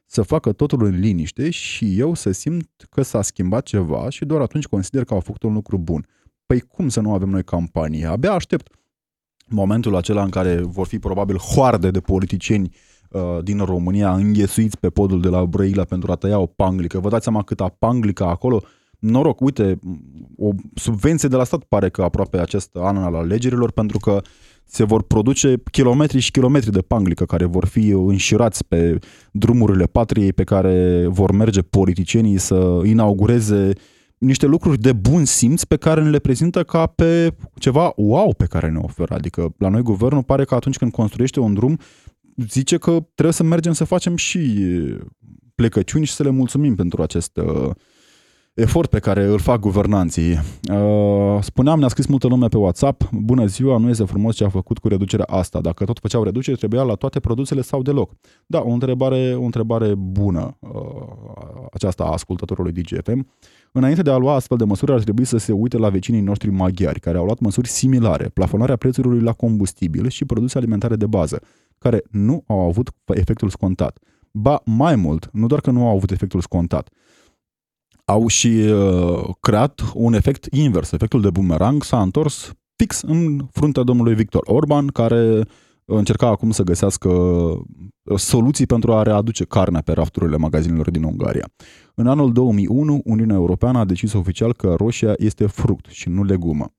[0.06, 4.41] Să facă totul în liniște și eu să simt că s-a schimbat ceva și doar
[4.41, 6.08] atunci consider că au făcut un lucru bun.
[6.45, 8.06] Păi cum să nu avem noi campanie?
[8.06, 8.71] Abia aștept
[9.47, 12.75] momentul acela în care vor fi probabil hoarde de politicieni
[13.10, 16.99] uh, din România înghesuiți pe podul de la Brăila pentru a tăia o panglică.
[16.99, 18.63] Vă dați seama câta panglică acolo?
[19.00, 19.80] Noroc, uite,
[20.38, 24.22] o subvenție de la stat pare că aproape acest an al alegerilor, pentru că
[24.66, 29.00] se vor produce kilometri și kilometri de panglică care vor fi înșirați pe
[29.32, 33.72] drumurile patriei pe care vor merge politicienii să inaugureze
[34.18, 38.46] niște lucruri de bun simț pe care ne le prezintă ca pe ceva wow pe
[38.46, 39.14] care ne oferă.
[39.14, 41.78] Adică la noi guvernul pare că atunci când construiește un drum
[42.48, 44.40] zice că trebuie să mergem să facem și
[45.56, 47.70] plecăciuni și să le mulțumim pentru acest uh,
[48.54, 50.40] efort pe care îl fac guvernanții.
[50.72, 54.50] Uh, spuneam, ne-a scris multă lume pe WhatsApp, bună ziua, nu este frumos ce a
[54.50, 55.62] făcut cu reducerea asta.
[55.62, 58.12] Dacă tot făceau reducere, trebuia la toate produsele sau deloc.
[58.46, 60.70] Da, o întrebare, o întrebare bună uh,
[61.74, 63.28] aceasta a ascultătorului DGFM.
[63.72, 66.50] Înainte de a lua astfel de măsuri, ar trebui să se uite la vecinii noștri
[66.50, 71.42] maghiari, care au luat măsuri similare, plafonarea prețurilor la combustibil și produse alimentare de bază,
[71.78, 74.00] care nu au avut efectul scontat.
[74.32, 76.90] Ba, mai mult, nu doar că nu au avut efectul scontat,
[78.10, 80.91] au și uh, creat un efect invers.
[80.91, 85.41] Efectul de bumerang s-a întors fix în fruntea domnului Victor Orban, care
[85.86, 87.10] încerca acum să găsească
[88.15, 91.50] soluții pentru a readuce carnea pe rafturile magazinelor din Ungaria.
[91.95, 96.74] În anul 2001, Uniunea Europeană a decis oficial că roșia este fruct și nu legumă.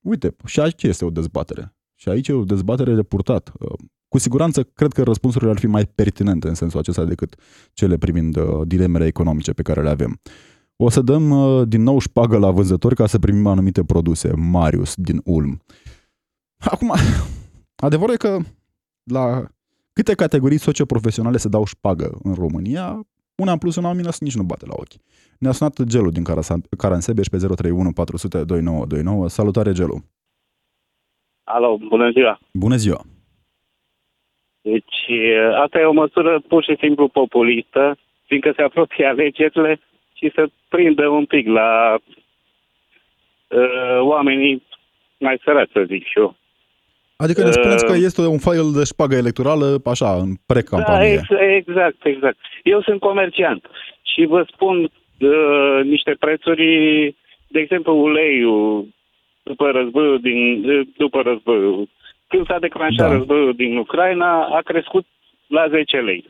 [0.00, 1.74] Uite, și aici este o dezbatere.
[1.94, 3.52] Și aici e o dezbatere de purtat.
[4.08, 7.34] Cu siguranță, cred că răspunsurile ar fi mai pertinente în sensul acesta decât
[7.72, 10.20] cele privind uh, dilemele economice pe care le avem.
[10.82, 14.32] O să dăm uh, din nou șpagă la vânzători ca să primim anumite produse.
[14.52, 15.60] Marius din Ulm.
[16.72, 16.92] Acum,
[17.86, 18.38] adevărul e că
[19.12, 19.24] la
[19.92, 24.36] câte categorii socioprofesionale se dau șpagă în România, una în plus, una în minus, nici
[24.36, 25.00] nu bate la ochi.
[25.38, 26.24] Ne-a sunat Gelu din
[26.78, 29.28] Caransebeș pe 031 400 2929.
[29.28, 29.96] Salutare, Gelu!
[31.44, 32.40] Alo, bună ziua!
[32.52, 33.00] Bună ziua!
[34.60, 35.00] Deci,
[35.62, 39.80] asta e o măsură pur și simplu populistă, fiindcă se apropie alegerile
[40.20, 41.98] și să prindă un pic la
[43.48, 44.62] uh, oamenii
[45.18, 46.36] mai sărați, să zic și eu.
[47.16, 51.20] Adică ne spuneți că este un file de șpagă electorală, așa, în precampanie.
[51.28, 52.38] Da, exact, exact.
[52.62, 53.66] Eu sunt comerciant
[54.02, 56.64] și vă spun uh, niște prețuri,
[57.48, 58.86] de exemplu, uleiul
[59.42, 60.62] după războiul din,
[60.96, 61.88] după războiul
[62.30, 63.12] când s-a declanșat da.
[63.16, 65.06] războiul din Ucraina, a crescut
[65.46, 66.24] la 10 lei.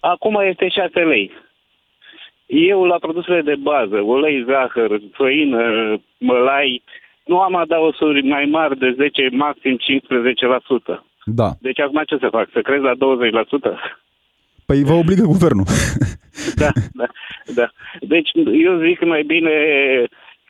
[0.00, 1.30] Acum este 6 lei.
[2.54, 5.62] Eu, la produsele de bază, ulei, zahăr, făină,
[6.18, 6.82] mălai,
[7.24, 9.78] nu am adaosuri mai mari de 10, maxim
[10.94, 11.00] 15%.
[11.24, 11.50] Da.
[11.60, 12.48] Deci acum ce să fac?
[12.52, 12.96] Să crezi la 20%?
[14.66, 15.64] Păi vă obligă guvernul.
[16.62, 17.06] da, da,
[17.54, 17.68] da.
[18.00, 18.30] Deci
[18.64, 19.52] eu zic mai bine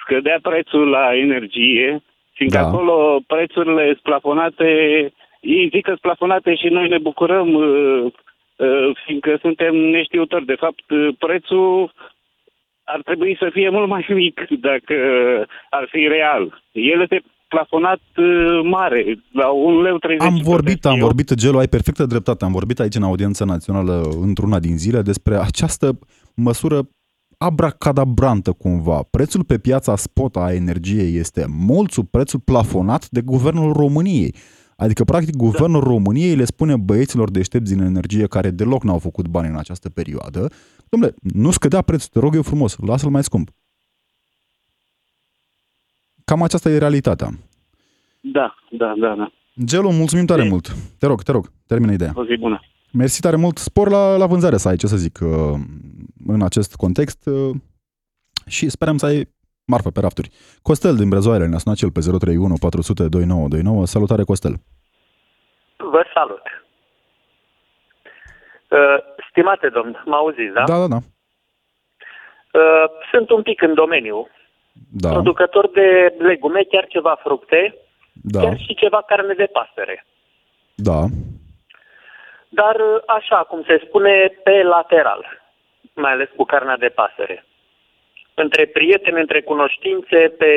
[0.04, 2.66] scădea prețul la energie, Fiindcă da.
[2.66, 4.66] acolo prețurile sunt plafonate,
[5.40, 8.12] ei zic că sunt plafonate și noi ne bucurăm, uh, uh,
[9.04, 10.44] fiindcă suntem neștiutori.
[10.44, 11.92] De fapt, uh, prețul
[12.84, 14.94] ar trebui să fie mult mai mic dacă
[15.70, 16.62] ar fi real.
[16.72, 18.00] El este plafonat
[18.62, 20.26] mare, la un leu 30.
[20.26, 22.44] Am vorbit, am vorbit, Gelu, ai perfectă dreptate.
[22.44, 25.98] Am vorbit aici în audiența națională într-una din zile despre această
[26.34, 26.78] măsură
[27.38, 29.02] abracadabrantă cumva.
[29.10, 34.34] Prețul pe piața spot a energiei este mult sub prețul plafonat de guvernul României.
[34.76, 35.86] Adică, practic, guvernul da.
[35.86, 40.48] României le spune băieților deștepți din energie care deloc n-au făcut bani în această perioadă,
[40.88, 43.50] domnule, nu scădea prețul, te rog eu frumos, lasă-l mai scump.
[46.24, 47.28] Cam aceasta e realitatea.
[48.20, 49.32] Da, da, da, da.
[49.64, 50.48] Gelu, mulțumim tare de.
[50.48, 50.76] mult.
[50.98, 52.12] Te rog, te rog, termină ideea.
[52.14, 52.60] O zi bună.
[52.92, 53.58] Mersi tare mult.
[53.58, 55.60] Spor la, la vânzare să ai, ce să zic, uh,
[56.26, 57.56] în acest context uh,
[58.46, 59.28] și sperăm să ai
[59.66, 60.30] marfă pe rafturi.
[60.62, 63.86] Costel din Brezoaile ne-a sunat cel pe 031 400 2929.
[63.86, 64.54] Salutare, Costel!
[65.76, 66.44] Vă salut!
[68.68, 68.98] Uh,
[69.30, 70.64] stimate domn, mă auziți, da?
[70.64, 71.00] Da, da, da.
[73.10, 74.28] Sunt un pic în domeniu.
[74.90, 75.08] Da.
[75.08, 77.74] Producător de legume, chiar ceva fructe,
[78.12, 78.40] da.
[78.40, 80.06] chiar și ceva carne de pasăre.
[80.74, 81.04] Da
[82.60, 85.42] dar așa, cum se spune, pe lateral,
[85.94, 87.44] mai ales cu carnea de pasăre.
[88.34, 90.52] Între prieteni, între cunoștințe, pe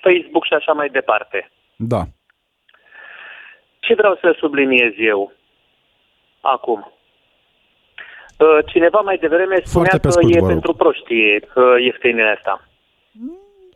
[0.00, 1.50] Facebook și așa mai departe.
[1.76, 2.02] Da.
[3.78, 5.32] Ce vreau să subliniez eu
[6.40, 6.92] acum?
[8.38, 12.68] Uh, cineva mai devreme spunea că scurt, e pentru proștii uh, ieftinile asta.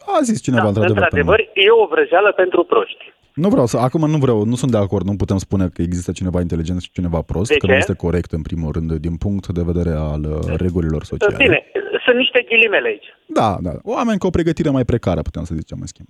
[0.06, 1.02] A zis cineva, da, într-adevăr.
[1.02, 3.14] Într-adevăr, e o vrăjeală pentru proști.
[3.34, 6.12] Nu vreau să, acum nu vreau, nu sunt de acord, nu putem spune că există
[6.12, 7.72] cineva inteligent și cineva prost, de că ce?
[7.72, 11.36] nu este corect în primul rând din punct de vedere al uh, regulilor sociale.
[11.36, 11.66] Bine,
[12.06, 13.08] sunt niște ghilimele aici.
[13.40, 16.08] Da, da, oameni cu o pregătire mai precară, putem să zicem în schimb.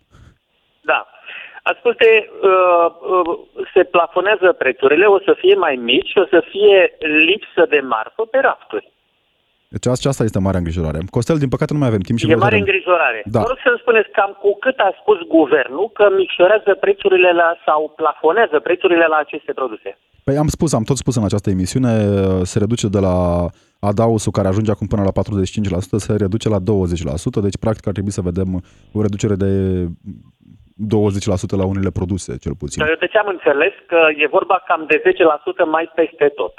[0.91, 1.01] Da.
[1.73, 2.09] Asculte,
[2.51, 3.39] uh, uh,
[3.75, 6.79] se plafonează prețurile, o să fie mai mici și o să fie
[7.29, 8.89] lipsă de marfă pe rafturi.
[9.69, 10.99] Deci asta este marea îngrijorare.
[11.11, 12.31] Costel, din păcate nu mai avem timp și...
[12.31, 13.21] E mare îngrijorare.
[13.25, 13.41] Da.
[13.41, 17.93] Vă rog să-mi spuneți cam cu cât a spus guvernul că micșorează prețurile la, sau
[17.97, 19.99] plafonează prețurile la aceste produse.
[20.25, 21.93] Păi am spus, am tot spus în această emisiune,
[22.43, 23.17] se reduce de la
[23.87, 26.63] adausul care ajunge acum până la 45%, se reduce la 20%,
[27.43, 28.51] deci practic ar trebui să vedem
[28.93, 29.51] o reducere de
[30.77, 32.83] 20% la unele produse, cel puțin.
[32.83, 35.03] Eu de ce am înțeles că e vorba cam de
[35.67, 36.55] 10% mai peste tot.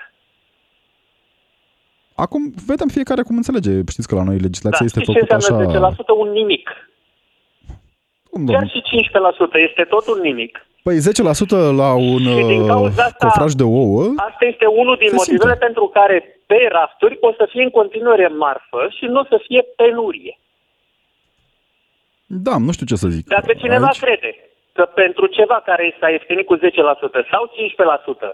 [2.16, 3.72] Acum vedem fiecare cum înțelege.
[3.94, 5.94] Știți că la noi legislația da, este făcută așa...
[5.96, 6.70] 10% un nimic.
[8.30, 8.82] Cum, Chiar și
[9.60, 10.67] 15% este tot un nimic.
[10.88, 14.04] Păi 10% la un uh, asta, cofraj de ouă...
[14.30, 15.66] Asta este unul din motivele simte.
[15.66, 19.62] pentru care pe rafturi o să fie în continuare marfă și nu o să fie
[19.76, 20.40] penurie.
[22.26, 23.28] Da, nu știu ce să zic.
[23.28, 24.00] Dacă cineva Aici...
[24.00, 24.32] crede
[24.74, 26.60] că pentru ceva care s-a ieftinit cu 10%
[27.32, 27.44] sau
[28.30, 28.34] 15%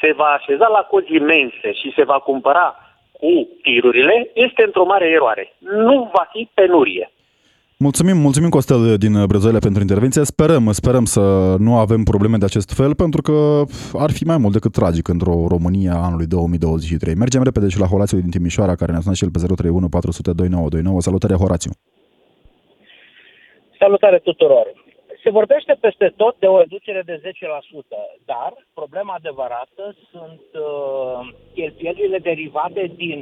[0.00, 2.66] se va așeza la cozi imense și se va cumpăra
[3.12, 5.52] cu tirurile este într-o mare eroare.
[5.58, 7.12] Nu va fi penurie.
[7.86, 10.22] Mulțumim, mulțumim Costel din Brăzoile pentru intervenție.
[10.34, 11.22] Sperăm, sperăm să
[11.66, 13.36] nu avem probleme de acest fel, pentru că
[14.04, 17.14] ar fi mai mult decât tragic într-o România anului 2023.
[17.22, 20.32] Mergem repede și la Horațiu din Timișoara, care ne-a sunat și el pe 031 400
[20.32, 21.00] 2929.
[21.06, 21.72] Salutare, Horațiu!
[23.82, 24.66] Salutare tuturor!
[25.22, 27.24] Se vorbește peste tot de o reducere de 10%,
[28.32, 33.18] dar problema adevărată sunt uh, cheltuielile derivate din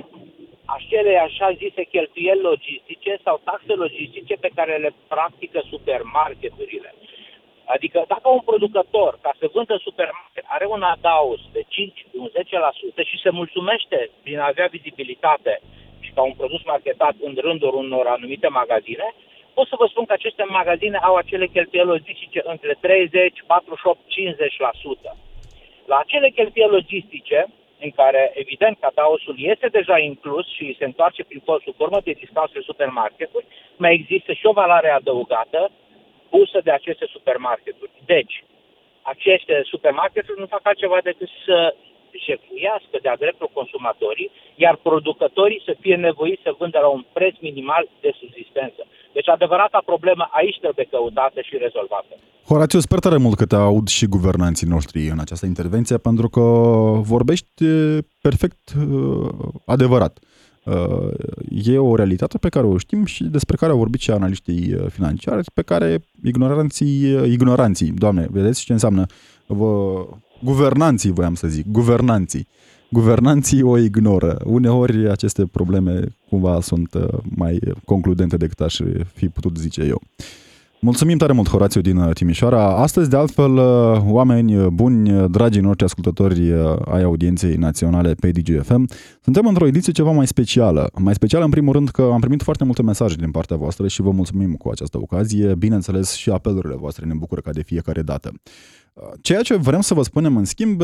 [0.76, 6.94] acele așa zise cheltuieli logistice sau taxe logistice pe care le practică supermarketurile.
[7.74, 12.28] Adică dacă un producător, ca să vândă supermarket, are un adaus de 5, un
[13.02, 15.60] 10% și se mulțumește prin a avea vizibilitate
[16.00, 19.14] și ca un produs marketat în rândul unor anumite magazine,
[19.54, 23.98] pot să vă spun că aceste magazine au acele cheltuieli logistice între 30, 48,
[25.12, 25.16] 50%.
[25.86, 27.46] La acele cheltuieli logistice,
[27.80, 32.50] în care, evident, cadaosul este deja inclus și se întoarce prin sub formă de discount
[32.50, 35.70] pe supermarketuri, mai există și o valoare adăugată
[36.30, 37.90] pusă de aceste supermarketuri.
[38.04, 38.44] Deci,
[39.02, 41.74] aceste supermarketuri nu fac altceva decât să
[42.26, 44.30] jefuiască de-a dreptul consumatorii,
[44.64, 48.82] iar producătorii să fie nevoiți să vândă la un preț minimal de subsistență.
[49.16, 52.12] Deci adevărata problemă aici trebuie căutată și rezolvată.
[52.50, 56.40] Horațiu, sper tare mult că te aud și guvernanții noștri în această intervenție, pentru că
[57.14, 57.64] vorbești
[58.20, 59.28] perfect uh,
[59.66, 60.18] adevărat.
[60.64, 61.10] Uh,
[61.64, 64.86] e o realitate pe care o știm și despre care au vorbit și analiștii uh,
[64.88, 69.06] financiari, pe care ignoranții, ignoranții, doamne, vedeți ce înseamnă
[69.46, 70.04] vă,
[70.44, 72.46] guvernanții, voiam să zic, guvernanții.
[72.90, 74.38] Guvernanții o ignoră.
[74.44, 76.96] Uneori aceste probleme cumva sunt
[77.36, 78.80] mai concludente decât aș
[79.14, 80.02] fi putut zice eu.
[80.82, 82.76] Mulțumim tare mult, Horațiu din uh, Timișoara.
[82.76, 88.88] Astăzi, de altfel, uh, oameni buni, dragii noștri ascultători uh, ai audienței naționale pe DGFM,
[89.22, 90.90] suntem într-o ediție ceva mai specială.
[90.98, 94.02] Mai specială, în primul rând, că am primit foarte multe mesaje din partea voastră și
[94.02, 95.54] vă mulțumim cu această ocazie.
[95.54, 98.32] Bineînțeles, și apelurile voastre ne bucură ca de fiecare dată.
[99.20, 100.82] Ceea ce vrem să vă spunem, în schimb,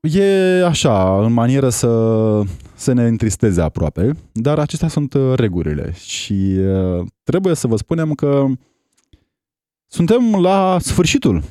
[0.00, 2.42] E așa, în manieră să,
[2.74, 8.12] să ne întristeze aproape, dar acestea sunt uh, regulile și uh, trebuie să vă spunem
[8.12, 8.46] că
[9.86, 11.42] suntem la sfârșitul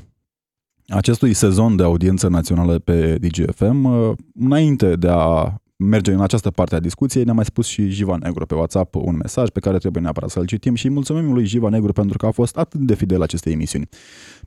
[0.88, 6.76] acestui sezon de audiență națională pe DGFM, uh, înainte de a merge în această parte
[6.76, 10.04] a discuției, ne-a mai spus și Jiva Negru pe WhatsApp un mesaj pe care trebuie
[10.04, 13.22] neapărat să-l citim și mulțumim lui Jiva Negru pentru că a fost atât de fidel
[13.22, 13.90] acestei emisiuni.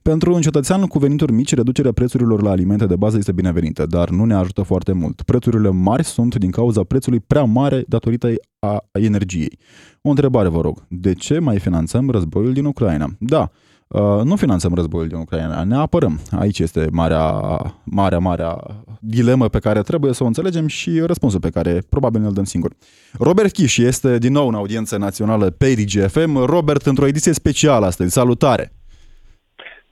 [0.03, 4.11] Pentru un cetățean cu venituri mici, reducerea prețurilor la alimente de bază este binevenită, dar
[4.11, 5.23] nu ne ajută foarte mult.
[5.23, 9.59] Prețurile mari sunt din cauza prețului prea mare datorită a energiei.
[10.03, 10.87] O întrebare, vă rog.
[10.89, 13.09] De ce mai finanțăm războiul din Ucraina?
[13.19, 13.51] Da,
[13.89, 16.21] Uh, nu finanțăm războiul din Ucraina, ne apărăm.
[16.39, 17.33] Aici este marea,
[17.85, 18.57] marea, marea
[19.01, 22.73] dilemă pe care trebuie să o înțelegem și răspunsul pe care probabil ne-l dăm singur.
[23.19, 26.45] Robert Chiș este din nou în audiență națională pe RGFM.
[26.45, 28.13] Robert, într-o ediție specială astăzi.
[28.13, 28.73] Salutare!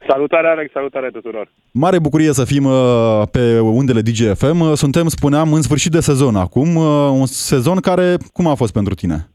[0.09, 1.53] Salutare, Alex, salutare tuturor!
[1.70, 4.74] Mare bucurie să fim uh, pe undele DGFM.
[4.74, 6.76] Suntem, spuneam, în sfârșit de sezon acum.
[6.76, 9.30] Uh, un sezon care, cum a fost pentru tine?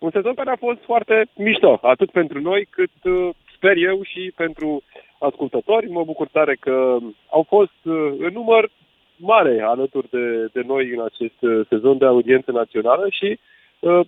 [0.00, 4.32] Un sezon care a fost foarte mișto, atât pentru noi cât uh, sper eu și
[4.36, 4.82] pentru
[5.18, 5.90] ascultători.
[5.90, 6.96] Mă bucur tare că
[7.30, 8.70] au fost uh, în număr
[9.16, 13.38] mare alături de, de noi în acest uh, sezon de audiență națională și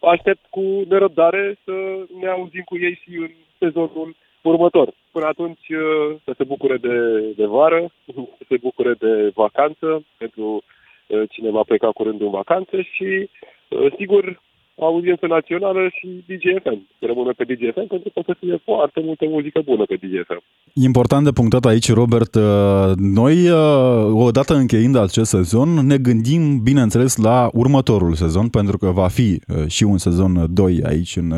[0.01, 1.73] aștept cu nerăbdare să
[2.21, 4.93] ne auzim cu ei și în sezonul următor.
[5.13, 5.67] Până atunci
[6.25, 7.87] să se bucure de, de vară,
[8.39, 10.63] să se bucure de vacanță pentru
[11.31, 13.29] cine va pleca curând în vacanță și
[13.99, 14.41] sigur
[14.79, 16.87] audiență națională și DGFM.
[16.99, 20.43] Rămână pe DGFM pentru că o să fie foarte multă muzică bună pe DGFM.
[20.75, 22.35] Important de punctat aici, Robert.
[22.35, 22.43] Uh,
[22.97, 29.09] noi, uh, odată încheind acest sezon, ne gândim, bineînțeles, la următorul sezon, pentru că va
[29.09, 31.33] fi uh, și un sezon 2 aici în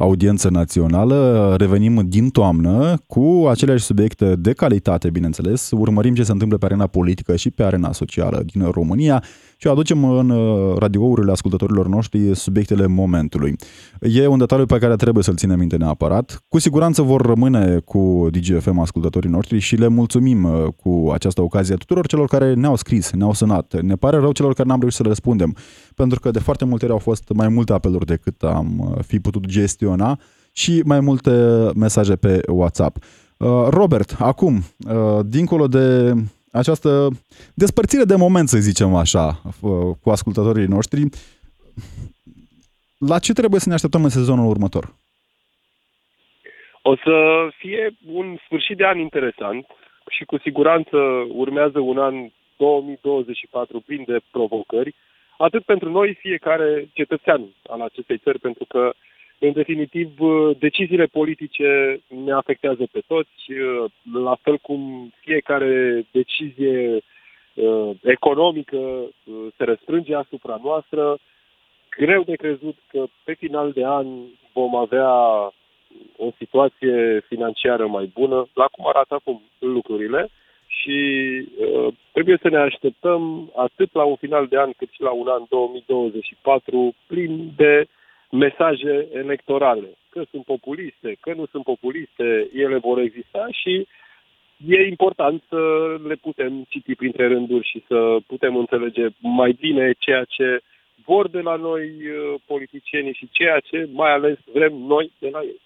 [0.00, 1.54] audiență națională.
[1.58, 5.70] Revenim din toamnă cu aceleași subiecte de calitate, bineînțeles.
[5.70, 9.22] Urmărim ce se întâmplă pe arena politică și pe arena socială din România
[9.62, 13.56] și aducem în uh, radiourile ascultătorilor noștri subiectele momentului.
[14.00, 16.42] E un detaliu pe care trebuie să-l ținem minte neapărat.
[16.48, 21.74] Cu siguranță vor rămâne cu DGFM ascultătorii noștri și le mulțumim uh, cu această ocazie
[21.74, 23.82] tuturor celor care ne-au scris, ne-au sunat.
[23.82, 25.56] Ne pare rău celor care n-am reușit să le răspundem,
[25.94, 29.20] pentru că de foarte multe ori au fost mai multe apeluri decât am uh, fi
[29.20, 30.18] putut gestiona
[30.52, 31.30] și mai multe
[31.74, 33.04] mesaje pe WhatsApp.
[33.68, 34.62] Robert, acum,
[35.26, 36.14] dincolo de
[36.52, 37.08] această
[37.54, 39.42] despărțire de moment, să zicem așa,
[40.00, 41.02] cu ascultătorii noștri.
[42.98, 44.94] La ce trebuie să ne așteptăm în sezonul următor?
[46.82, 47.14] O să
[47.58, 49.66] fie un sfârșit de an interesant
[50.08, 50.96] și cu siguranță
[51.28, 52.14] urmează un an
[52.56, 54.94] 2024 plin de provocări,
[55.38, 58.92] atât pentru noi, fiecare cetățean al acestei țări, pentru că
[59.46, 66.98] în definitiv, uh, deciziile politice ne afectează pe toți, uh, la fel cum fiecare decizie
[67.54, 68.78] uh, economică
[69.56, 71.18] se răstrânge asupra noastră.
[71.90, 74.06] Greu de crezut că pe final de an
[74.52, 75.12] vom avea
[76.16, 80.30] o situație financiară mai bună, la cum arată acum lucrurile
[80.66, 80.98] și
[81.58, 85.28] uh, trebuie să ne așteptăm atât la un final de an cât și la un
[85.28, 87.86] an 2024 plin de
[88.32, 89.88] mesaje electorale.
[90.10, 93.86] Că sunt populiste, că nu sunt populiste, ele vor exista și
[94.66, 95.60] e important să
[96.06, 100.60] le putem citi printre rânduri și să putem înțelege mai bine ceea ce
[101.04, 105.40] vor de la noi uh, politicienii și ceea ce mai ales vrem noi de la
[105.42, 105.60] ei.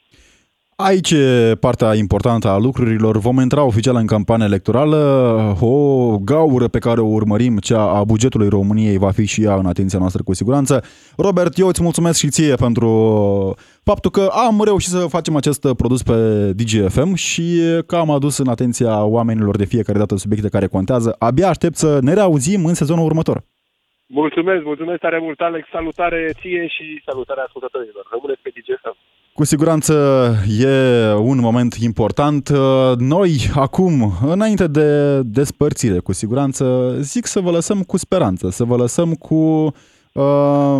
[0.78, 3.18] Aici e partea importantă a lucrurilor.
[3.18, 4.96] Vom intra oficial în campanie electorală.
[5.60, 9.66] O gaură pe care o urmărim, cea a bugetului României, va fi și ea în
[9.66, 10.84] atenția noastră cu siguranță.
[11.16, 12.90] Robert, eu îți mulțumesc și ție pentru
[13.84, 16.16] faptul că am reușit să facem acest produs pe
[16.52, 17.46] DGFM și
[17.86, 21.16] că am adus în atenția oamenilor de fiecare dată subiecte care contează.
[21.18, 23.42] Abia aștept să ne reauzim în sezonul următor.
[24.06, 25.68] Mulțumesc, mulțumesc tare mult, Alex.
[25.68, 28.06] Salutare ție și salutare ascultătorilor.
[28.10, 28.96] Rămâneți pe DGFM.
[29.36, 29.94] Cu siguranță
[30.58, 32.48] e un moment important.
[32.98, 38.76] Noi, acum, înainte de despărțire, cu siguranță, zic să vă lăsăm cu speranță, să vă
[38.76, 39.74] lăsăm cu
[40.12, 40.76] uh,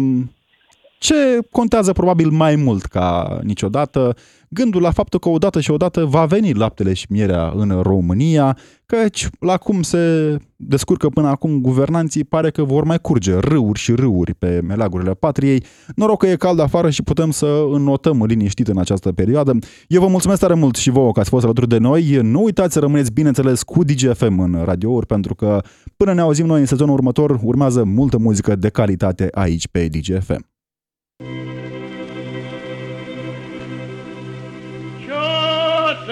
[0.99, 4.17] ce contează probabil mai mult ca niciodată,
[4.57, 9.29] gândul la faptul că odată și odată va veni laptele și mierea în România, căci
[9.41, 14.35] la cum se descurcă până acum guvernanții, pare că vor mai curge râuri și râuri
[14.35, 15.65] pe meleagurile patriei.
[15.95, 19.59] Noroc că e cald afară și putem să înnotăm liniștit în această perioadă.
[19.89, 22.19] Eu vă mulțumesc tare mult și vouă că ați fost alături de noi.
[22.23, 25.61] Nu uitați să rămâneți, bineînțeles, cu DGFM în radiouri, pentru că
[25.97, 30.47] până ne auzim noi în sezonul următor, urmează multă muzică de calitate aici pe DGFM.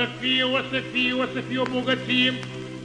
[0.04, 2.28] Să fie, o să fie, o să fie o bogăție,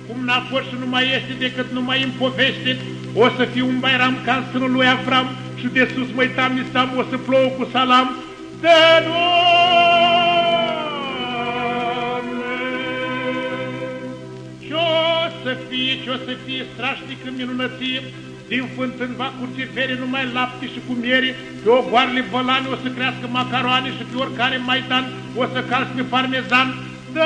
[0.08, 2.72] cum n-a fost și nu mai este decât numai în poveste,
[3.14, 5.28] o să fie un bairam ca în sânul lui Avram
[5.60, 8.08] și de sus măitam nisam, o să plouă cu salam,
[8.62, 8.78] de
[14.68, 14.92] Ce-o
[15.44, 18.00] să fie, ce-o să fie strașnică minunăție,
[18.48, 22.90] din fântân va curge fere numai lapte și cu miere, pe ogoarele bălane o să
[22.96, 25.06] crească macaroane și pe oricare maidan
[25.36, 26.68] o să calți pe parmezan,
[27.14, 27.20] de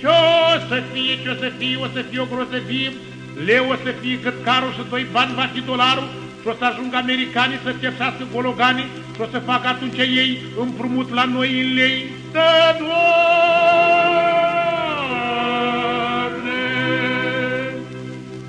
[0.00, 2.92] Ce-o să fie, ce-o să fie, o să fie o grozăvie,
[3.44, 6.08] leu o să fie cât carul și doi bani va fi dolarul,
[6.40, 11.14] și o să ajungă americanii să tepsească gologanii și o să facă atunci ei împrumut
[11.14, 12.04] la noi în lei.
[12.32, 12.46] Să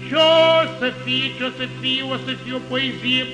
[0.10, 3.26] Ce-o să fie, ce-o să fie, o să fie o poezie,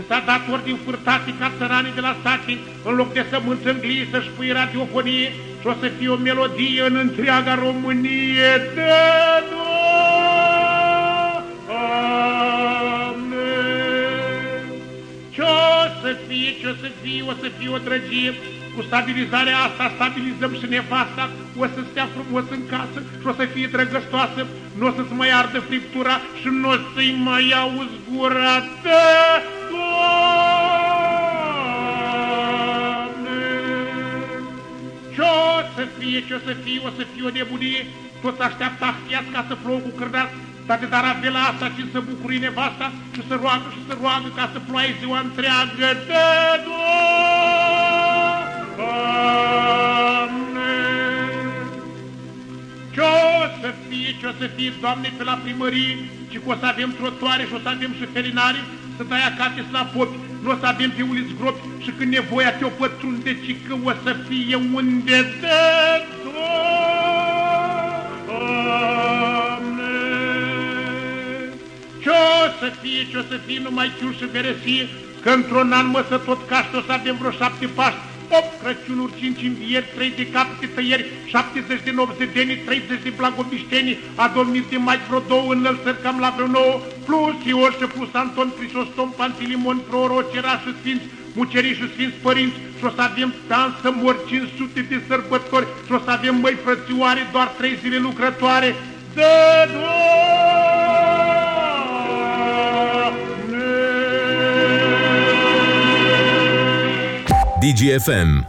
[0.00, 3.78] că s-a dat ordin furtate ca țăranii de la sate, în loc de sămânță în
[3.80, 5.28] glie să-și pui radiofonie
[5.60, 8.52] și o să fie o melodie în întreaga Românie.
[8.74, 8.90] De
[15.34, 18.34] Ce-o să fie, ce-o să fie, o să fie o drăgie,
[18.76, 23.44] cu stabilizarea asta stabilizăm și nevasta, o să stea frumos în casă și o să
[23.54, 24.46] fie drăgăstoasă,
[24.78, 28.56] nu o să-ți mai ardă friptura și nu o să-i mai auzi gura.
[28.82, 29.59] Ce-o
[36.00, 37.86] să fie, ce-o să fie, o să fie o nebunie,
[38.22, 40.34] toți așteaptă ahtiați ca să plouă cu cârdați,
[40.66, 41.04] dar de dar
[41.36, 44.96] la asta și să bucuri nevasta și să roagă și să roagă ca să ploaie
[45.00, 45.88] ziua întreagă.
[46.08, 46.20] De
[48.76, 49.14] Doamne!
[52.94, 55.96] Ce-o să fie, ce-o să fie, Doamne, pe la primărie,
[56.30, 58.60] și că o să avem trotuare și o să avem și felinari,
[59.00, 62.68] să dai acate slabopi, nu o să avem pe uliți gropi și când nevoia te-o
[62.68, 65.56] pătrunde, ci că o să fie unde de
[66.24, 66.72] Doamne!
[72.02, 74.88] Ce-o să fie, ce-o să fie, numai chiul și beresie,
[75.22, 77.96] că într-un an mă să tot caște, o să avem vreo șapte pași,
[78.30, 83.12] 8 Crăciunuri, 5 învieri, 3 de capete tăieri, 70 de nopți de denii, 30 de
[83.16, 86.80] blagobiștenii, a dormit de mai vreo două înălțări cam la vreo 9,
[87.10, 91.04] Plusior și plus, Anton Crisostom, Pantilimon, Prorocera și Sfinți,
[91.34, 95.98] mucerii și Sfinți Părinți, și o să avem dansă mori 500 de sărbători, și o
[96.04, 98.74] să avem măi frățioare, doar trei zile lucrătoare.
[99.14, 101.00] Dă, Doamne!
[107.60, 108.48] DGFM